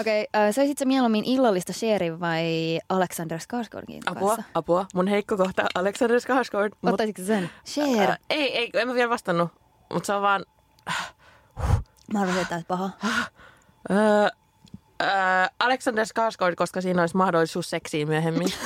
Okei, 0.00 0.26
okay, 0.34 0.52
söisit 0.52 0.78
sä 0.78 0.84
mieluummin 0.84 1.24
illallista 1.24 1.72
Sherin 1.72 2.20
vai 2.20 2.78
Alexander 2.88 3.38
Skarsgårdin 3.38 4.02
Apua, 4.06 4.28
kanssa? 4.36 4.50
apua. 4.54 4.86
Mun 4.94 5.08
heikko 5.08 5.36
kohta 5.36 5.64
Alexander 5.74 6.18
Skarsgård. 6.20 6.76
Mut, 6.82 6.92
Ottaisitko 6.92 7.22
sen? 7.22 7.50
Sher. 7.66 8.10
äh, 8.10 8.18
ei, 8.30 8.58
ei, 8.58 8.70
en 8.74 8.88
mä 8.88 8.94
vielä 8.94 9.10
vastannut. 9.10 9.50
Mutta 9.92 10.06
se 10.06 10.12
on 10.12 10.22
vaan... 10.22 10.44
Mä 12.12 12.20
arvasin, 12.20 12.42
että 12.42 12.62
paha. 12.68 12.90
Öö, 13.90 14.28
öö, 15.02 15.08
Alexander 15.58 16.04
Skarsgård, 16.04 16.54
koska 16.56 16.80
siinä 16.80 17.02
olisi 17.02 17.16
mahdollisuus 17.16 17.70
seksiin 17.70 18.08
myöhemmin. 18.08 18.52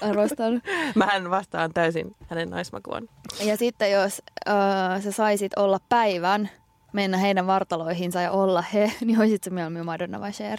Arvostan. 0.00 0.62
Mähän 0.94 1.30
vastaan 1.30 1.74
täysin 1.74 2.16
hänen 2.28 2.50
naismakuaan. 2.50 3.08
Ja 3.40 3.56
sitten 3.56 3.90
jos 3.90 4.22
äh, 4.48 5.02
sä 5.02 5.12
saisit 5.12 5.52
olla 5.58 5.80
päivän, 5.88 6.50
mennä 6.92 7.16
heidän 7.18 7.46
vartaloihinsa 7.46 8.20
ja 8.20 8.30
olla 8.30 8.62
he, 8.62 8.92
niin 9.04 9.20
olisit 9.20 9.44
sä 9.44 9.50
mieluummin 9.50 9.84
Madonna 9.84 10.20
vai 10.20 10.32
Cher? 10.32 10.58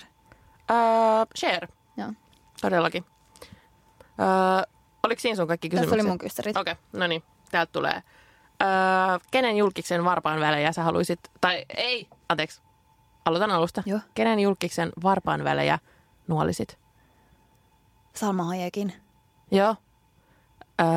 Öö, 0.71 0.77
share, 1.37 1.67
Joo. 1.97 2.13
todellakin. 2.61 3.05
Öö, 4.19 4.27
oliko 5.03 5.21
siinä 5.21 5.35
sun 5.35 5.47
kaikki 5.47 5.69
kysymykset? 5.69 5.89
Tässä 5.89 6.03
oli 6.03 6.09
mun 6.09 6.17
kyssärit. 6.17 6.57
Okei, 6.57 6.71
okay, 6.71 6.83
no 6.99 7.07
niin, 7.07 7.23
täältä 7.51 7.71
tulee. 7.71 8.03
Öö, 8.61 8.69
kenen 9.31 9.57
julkiksen 9.57 10.05
varpaan 10.05 10.39
välejä 10.39 10.71
sä 10.71 10.83
haluaisit, 10.83 11.19
tai 11.41 11.65
ei, 11.77 12.07
anteeksi, 12.29 12.61
aloitan 13.25 13.51
alusta. 13.51 13.83
Joo. 13.85 13.99
Kenen 14.15 14.39
julkiksen 14.39 14.91
varpaan 15.03 15.43
välejä 15.43 15.79
nuolisit? 16.27 16.77
Salma 18.13 18.43
Hayekin. 18.43 18.93
Joo. 19.51 19.75
Öö, 20.81 20.87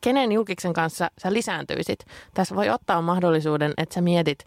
kenen 0.00 0.32
julkiksen 0.32 0.72
kanssa 0.72 1.10
sä 1.22 1.32
lisääntyisit? 1.32 2.06
Tässä 2.34 2.56
voi 2.56 2.68
ottaa 2.70 3.02
mahdollisuuden, 3.02 3.74
että 3.76 3.94
sä 3.94 4.00
mietit, 4.00 4.46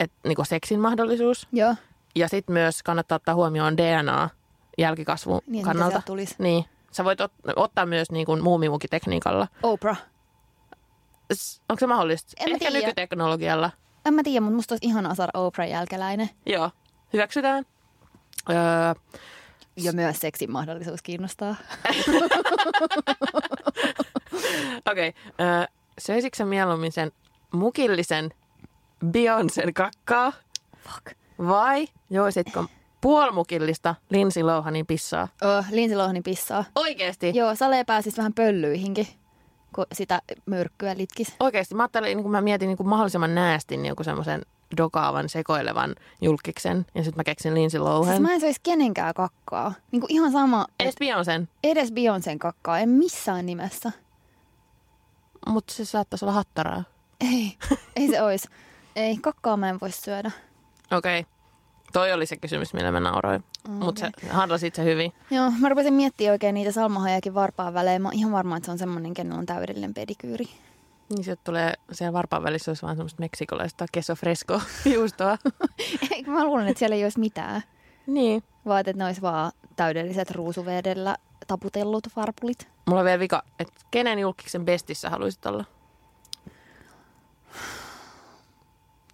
että 0.00 0.16
niinku 0.24 0.44
seksin 0.44 0.80
mahdollisuus. 0.80 1.48
Joo. 1.52 1.74
Ja 2.14 2.28
sitten 2.28 2.52
myös 2.52 2.82
kannattaa 2.82 3.16
ottaa 3.16 3.34
huomioon 3.34 3.76
DNA 3.76 4.30
jälkikasvun 4.78 5.40
Niin, 5.46 5.64
kannalta. 5.64 6.02
tulisi. 6.06 6.34
Niin. 6.38 6.64
Sä 6.90 7.04
voit 7.04 7.20
ot- 7.20 7.52
ottaa 7.56 7.86
myös 7.86 8.10
niin 8.10 8.26
kuin 8.26 8.42
muumimukitekniikalla. 8.42 9.48
Oprah. 9.62 10.02
S- 11.34 11.62
Onko 11.68 11.80
se 11.80 11.86
mahdollista? 11.86 12.32
En 12.40 12.48
Ehkä 12.48 12.58
tiedä. 12.58 12.78
nykyteknologialla. 12.78 13.70
En 14.06 14.14
mä 14.14 14.22
tiedä, 14.22 14.40
mutta 14.40 14.56
musta 14.56 14.74
olisi 14.74 14.86
ihanaa 14.86 15.14
saada 15.14 15.30
Oprah 15.34 15.68
jälkeläinen. 15.68 16.30
Joo, 16.46 16.70
hyväksytään. 17.12 17.64
Öö, 18.50 18.56
Ja 19.76 19.92
myös 19.92 20.18
seksin 20.20 20.52
mahdollisuus 20.52 21.02
kiinnostaa. 21.02 21.56
Okei, 24.90 25.08
okay. 25.08 25.46
öö, 25.46 25.64
söisitkö 25.98 26.36
sä 26.36 26.44
mieluummin 26.44 26.92
sen 26.92 27.12
mukillisen 27.52 28.30
Beyoncén 29.04 29.72
kakkaa 29.74 30.32
Fuck. 30.78 31.16
vai 31.38 31.86
joisitko 32.10 32.64
puolmukillista 33.00 33.94
Lindsay 34.10 34.42
Lohanin 34.42 34.86
pissaa? 34.86 35.28
Oh, 35.42 35.64
Lindsay 35.70 35.98
Lohanin 35.98 36.22
pissaa. 36.22 36.64
Oikeesti? 36.74 37.32
Joo, 37.34 37.54
Sale 37.54 37.84
pääsis 37.84 38.16
vähän 38.18 38.34
pöllyihinkin, 38.34 39.06
kun 39.76 39.86
sitä 39.92 40.22
myrkkyä 40.46 40.96
litkis. 40.96 41.34
Oikeesti. 41.40 41.74
Mä 41.74 41.82
ajattelin, 41.82 42.06
niin 42.16 42.22
kun 42.22 42.32
mä 42.32 42.40
mietin 42.40 42.66
niin 42.66 42.76
kuin 42.76 42.88
mahdollisimman 42.88 43.34
näästin 43.34 43.82
niin 43.82 43.94
semmoisen 44.02 44.42
dokaavan, 44.76 45.28
sekoilevan 45.28 45.94
julkiksen. 46.22 46.86
Ja 46.94 47.04
sitten 47.04 47.18
mä 47.18 47.24
keksin 47.24 47.54
Lindsay 47.54 47.78
Siis 47.78 47.88
Lohan. 47.88 48.22
mä 48.22 48.32
en 48.32 48.40
söisi 48.40 48.60
kenenkään 48.62 49.14
kakkaa. 49.14 49.74
Niin 49.92 50.00
kuin 50.00 50.12
ihan 50.12 50.32
sama, 50.32 50.66
Edes 50.80 50.94
Beyoncén, 51.04 51.48
edes 51.64 51.90
Beyoncén 51.90 52.38
kakkaa, 52.38 52.78
en 52.78 52.88
missään 52.88 53.46
nimessä. 53.46 53.92
mutta 55.46 55.74
se 55.74 55.84
saattaisi 55.84 56.24
olla 56.24 56.32
hattaraa. 56.32 56.84
Ei, 57.20 57.56
ei 57.96 58.08
se 58.08 58.22
ois. 58.22 58.48
Ei, 58.96 59.16
kakkaa 59.16 59.56
mä 59.56 59.68
en 59.68 59.80
voi 59.80 59.92
syödä. 59.92 60.30
Okei. 60.92 61.20
Okay. 61.20 61.35
Toi 61.96 62.12
oli 62.12 62.26
se 62.26 62.36
kysymys, 62.36 62.74
millä 62.74 62.92
mä 62.92 63.00
nauroin. 63.00 63.44
Okay. 63.64 63.78
Mutta 63.78 64.00
sä 64.00 64.10
handlasit 64.30 64.74
se 64.74 64.84
hyvin. 64.84 65.12
Joo, 65.30 65.52
mä 65.58 65.68
rupesin 65.68 65.94
miettimään 65.94 66.32
oikein 66.32 66.54
niitä 66.54 66.72
salmahajakin 66.72 67.34
varpaan 67.34 67.74
välejä. 67.74 67.98
Mä 67.98 68.08
oon 68.08 68.14
ihan 68.14 68.32
varma, 68.32 68.56
että 68.56 68.64
se 68.64 68.70
on 68.70 68.78
semmonen, 68.78 69.14
kenellä 69.14 69.38
on 69.38 69.46
täydellinen 69.46 69.94
pedikyyri. 69.94 70.44
Niin 71.08 71.24
sieltä 71.24 71.40
tulee, 71.44 71.74
siellä 71.92 72.12
varpaan 72.12 72.42
välissä 72.42 72.70
olisi 72.70 72.82
vaan 72.82 72.96
semmoista 72.96 73.20
meksikolaista 73.20 73.86
queso 73.96 74.14
fresco 74.14 74.60
juustoa. 74.94 75.38
Eikö 76.12 76.30
mä 76.30 76.44
luulen, 76.44 76.68
että 76.68 76.78
siellä 76.78 76.96
ei 76.96 77.04
olisi 77.04 77.20
mitään. 77.20 77.62
niin. 78.06 78.42
Vaan 78.66 78.80
että 78.80 78.92
ne 78.92 79.04
olisi 79.04 79.22
vaan 79.22 79.52
täydelliset 79.76 80.30
ruusuvedellä 80.30 81.16
taputellut 81.46 82.04
varpulit. 82.16 82.68
Mulla 82.86 83.00
on 83.00 83.06
vielä 83.06 83.18
vika, 83.18 83.42
että 83.58 83.80
kenen 83.90 84.18
julkiksen 84.18 84.64
bestissä 84.64 85.10
haluaisit 85.10 85.46
olla? 85.46 85.64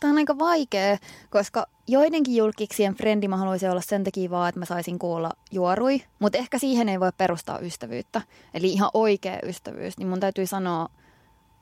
Tämä 0.02 0.12
on 0.12 0.18
aika 0.18 0.38
vaikea, 0.38 0.98
koska 1.30 1.66
joidenkin 1.88 2.36
julkiksien 2.36 2.94
frendi 2.94 3.28
mä 3.28 3.36
haluaisin 3.36 3.70
olla 3.70 3.80
sen 3.80 4.04
takia 4.04 4.30
vaan, 4.30 4.48
että 4.48 4.58
mä 4.58 4.64
saisin 4.64 4.98
kuulla 4.98 5.30
juorui, 5.50 6.02
mutta 6.18 6.38
ehkä 6.38 6.58
siihen 6.58 6.88
ei 6.88 7.00
voi 7.00 7.12
perustaa 7.16 7.58
ystävyyttä. 7.58 8.22
Eli 8.54 8.72
ihan 8.72 8.90
oikea 8.94 9.38
ystävyys, 9.42 9.98
niin 9.98 10.08
mun 10.08 10.20
täytyy 10.20 10.46
sanoa 10.46 10.88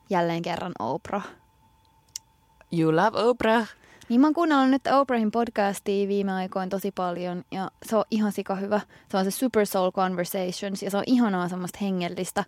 jälleen 0.09 0.41
kerran 0.41 0.71
Oprah. 0.79 1.27
You 2.71 2.95
love 2.95 3.23
Oprah. 3.23 3.67
Niin 4.11 4.21
mä 4.21 4.27
oon 4.27 4.33
kuunnellut 4.33 4.69
nyt 4.69 4.81
Oprahin 4.87 5.31
podcastia 5.31 6.07
viime 6.07 6.31
aikoina 6.31 6.69
tosi 6.69 6.91
paljon 6.91 7.43
ja 7.51 7.71
se 7.85 7.95
on 7.95 8.03
ihan 8.11 8.31
sika 8.31 8.55
hyvä. 8.55 8.81
Se 9.11 9.17
on 9.17 9.25
se 9.25 9.31
Super 9.31 9.65
Soul 9.65 9.91
Conversations 9.91 10.83
ja 10.83 10.91
se 10.91 10.97
on 10.97 11.03
ihanaa 11.07 11.49
semmoista 11.49 11.79
hengellistä. 11.81 12.43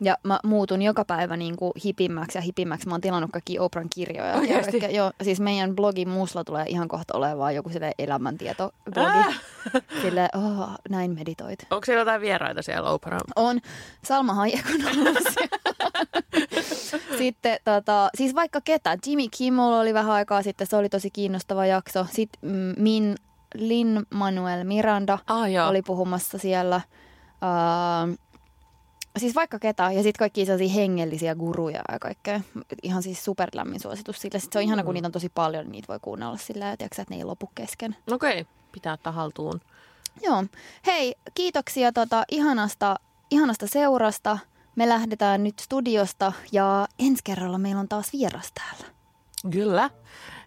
Ja 0.00 0.18
mä 0.22 0.38
muutun 0.44 0.82
joka 0.82 1.04
päivä 1.04 1.36
niin 1.36 1.56
kuin 1.56 1.72
hipimmäksi 1.84 2.38
ja 2.38 2.42
hipimmäksi. 2.42 2.88
Mä 2.88 2.94
oon 2.94 3.00
tilannut 3.00 3.30
kaikki 3.32 3.58
Oprahn 3.58 3.88
kirjoja. 3.94 4.30
Ja 4.30 4.36
Oikeesti? 4.36 4.80
kaikkea. 4.80 4.98
joo, 4.98 5.12
siis 5.22 5.40
meidän 5.40 5.76
blogin 5.76 6.08
muusla 6.08 6.44
tulee 6.44 6.64
ihan 6.68 6.88
kohta 6.88 7.16
olemaan 7.16 7.54
joku 7.54 7.68
sille 7.68 7.92
elämäntietoblogi. 7.98 9.18
Äh! 9.18 9.40
Sille, 10.02 10.28
oh, 10.36 10.68
näin 10.90 11.10
meditoit. 11.10 11.58
Onko 11.70 11.84
siellä 11.84 12.00
jotain 12.00 12.20
vieraita 12.20 12.62
siellä 12.62 12.90
Oprah? 12.90 13.20
On 13.36 13.60
Salma 14.04 14.34
Hayek 14.34 14.64
on 14.74 14.98
ollut 14.98 15.18
siellä. 15.34 15.63
Sitten 17.18 17.58
tota, 17.64 18.10
siis 18.14 18.34
vaikka 18.34 18.60
ketä. 18.60 18.98
Jimmy 19.06 19.28
Kimmel 19.38 19.72
oli 19.72 19.94
vähän 19.94 20.12
aikaa 20.12 20.42
sitten, 20.42 20.66
se 20.66 20.76
oli 20.76 20.88
tosi 20.88 21.10
kiinnostava 21.10 21.66
jakso. 21.66 22.06
Sitten 22.12 22.50
mm, 22.50 22.74
Min 22.82 23.14
Lin 23.54 24.06
Manuel 24.10 24.64
Miranda 24.64 25.18
Ah, 25.26 25.50
joo. 25.52 25.68
oli 25.68 25.82
puhumassa 25.82 26.38
siellä. 26.38 26.80
Uh, 27.42 28.18
siis 29.18 29.34
vaikka 29.34 29.58
ketä. 29.58 29.82
Ja 29.82 30.02
sitten 30.02 30.18
kaikki 30.18 30.46
sellaisia 30.46 30.74
hengellisiä 30.74 31.34
guruja 31.34 31.82
ja 31.92 31.98
kaikkea. 31.98 32.40
Ihan 32.82 33.02
siis 33.02 33.24
superlämmin 33.24 33.80
suositus 33.80 34.20
sille. 34.20 34.38
Sitten 34.38 34.52
se 34.52 34.58
on 34.58 34.64
ihana, 34.64 34.84
kun 34.84 34.94
niitä 34.94 35.08
on 35.08 35.12
tosi 35.12 35.28
paljon, 35.28 35.64
niin 35.64 35.72
niitä 35.72 35.88
voi 35.88 35.98
kuunnella 36.02 36.36
sillä 36.36 36.66
että, 36.66 36.76
tiiäksä, 36.76 37.02
että 37.02 37.14
ne 37.14 37.18
ei 37.18 37.24
lopu 37.24 37.50
kesken. 37.54 37.96
Okei, 38.10 38.40
okay. 38.40 38.52
pitää 38.72 38.92
ottaa 38.92 39.12
haltuun. 39.12 39.60
Joo. 40.22 40.44
Hei, 40.86 41.14
kiitoksia 41.34 41.92
tota 41.92 42.24
ihanasta, 42.30 42.96
ihanasta 43.30 43.66
seurasta. 43.66 44.38
Me 44.76 44.88
lähdetään 44.88 45.44
nyt 45.44 45.58
studiosta 45.58 46.32
ja 46.52 46.86
ensi 46.98 47.20
kerralla 47.24 47.58
meillä 47.58 47.80
on 47.80 47.88
taas 47.88 48.12
vieras 48.12 48.52
täällä. 48.52 48.86
Kyllä. 49.50 49.90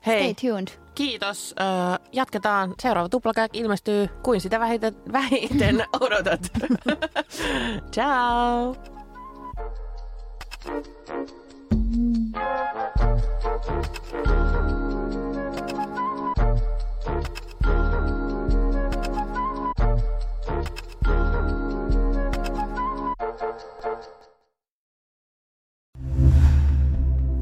Hei, 0.06 0.34
Stay 0.34 0.52
tuned. 0.52 0.68
kiitos. 0.96 1.56
Öö, 1.60 2.08
jatketaan. 2.12 2.74
Seuraava 2.82 3.10
tuplakäk 3.10 3.56
ilmestyy 3.56 4.08
kuin 4.24 4.42
sitä 4.42 4.60
vähiten, 4.60 4.96
vähiten 5.14 5.86
odotat. 6.00 6.42
Ciao. 7.96 8.76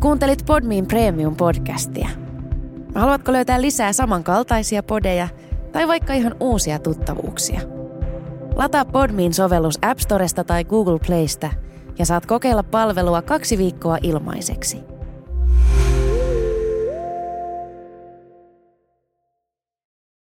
Kuuntelit 0.05 0.45
Podmin 0.45 0.87
Premium-podcastia. 0.87 2.07
Haluatko 2.95 3.31
löytää 3.31 3.61
lisää 3.61 3.93
samankaltaisia 3.93 4.83
podeja 4.83 5.27
tai 5.71 5.87
vaikka 5.87 6.13
ihan 6.13 6.35
uusia 6.39 6.79
tuttavuuksia? 6.79 7.61
Lataa 8.55 8.85
Podmin 8.85 9.33
sovellus 9.33 9.79
App 9.81 9.99
Storesta 9.99 10.43
tai 10.43 10.63
Google 10.63 10.99
Playsta 11.07 11.49
ja 11.99 12.05
saat 12.05 12.25
kokeilla 12.25 12.63
palvelua 12.63 13.21
kaksi 13.21 13.57
viikkoa 13.57 13.97
ilmaiseksi. 14.01 14.94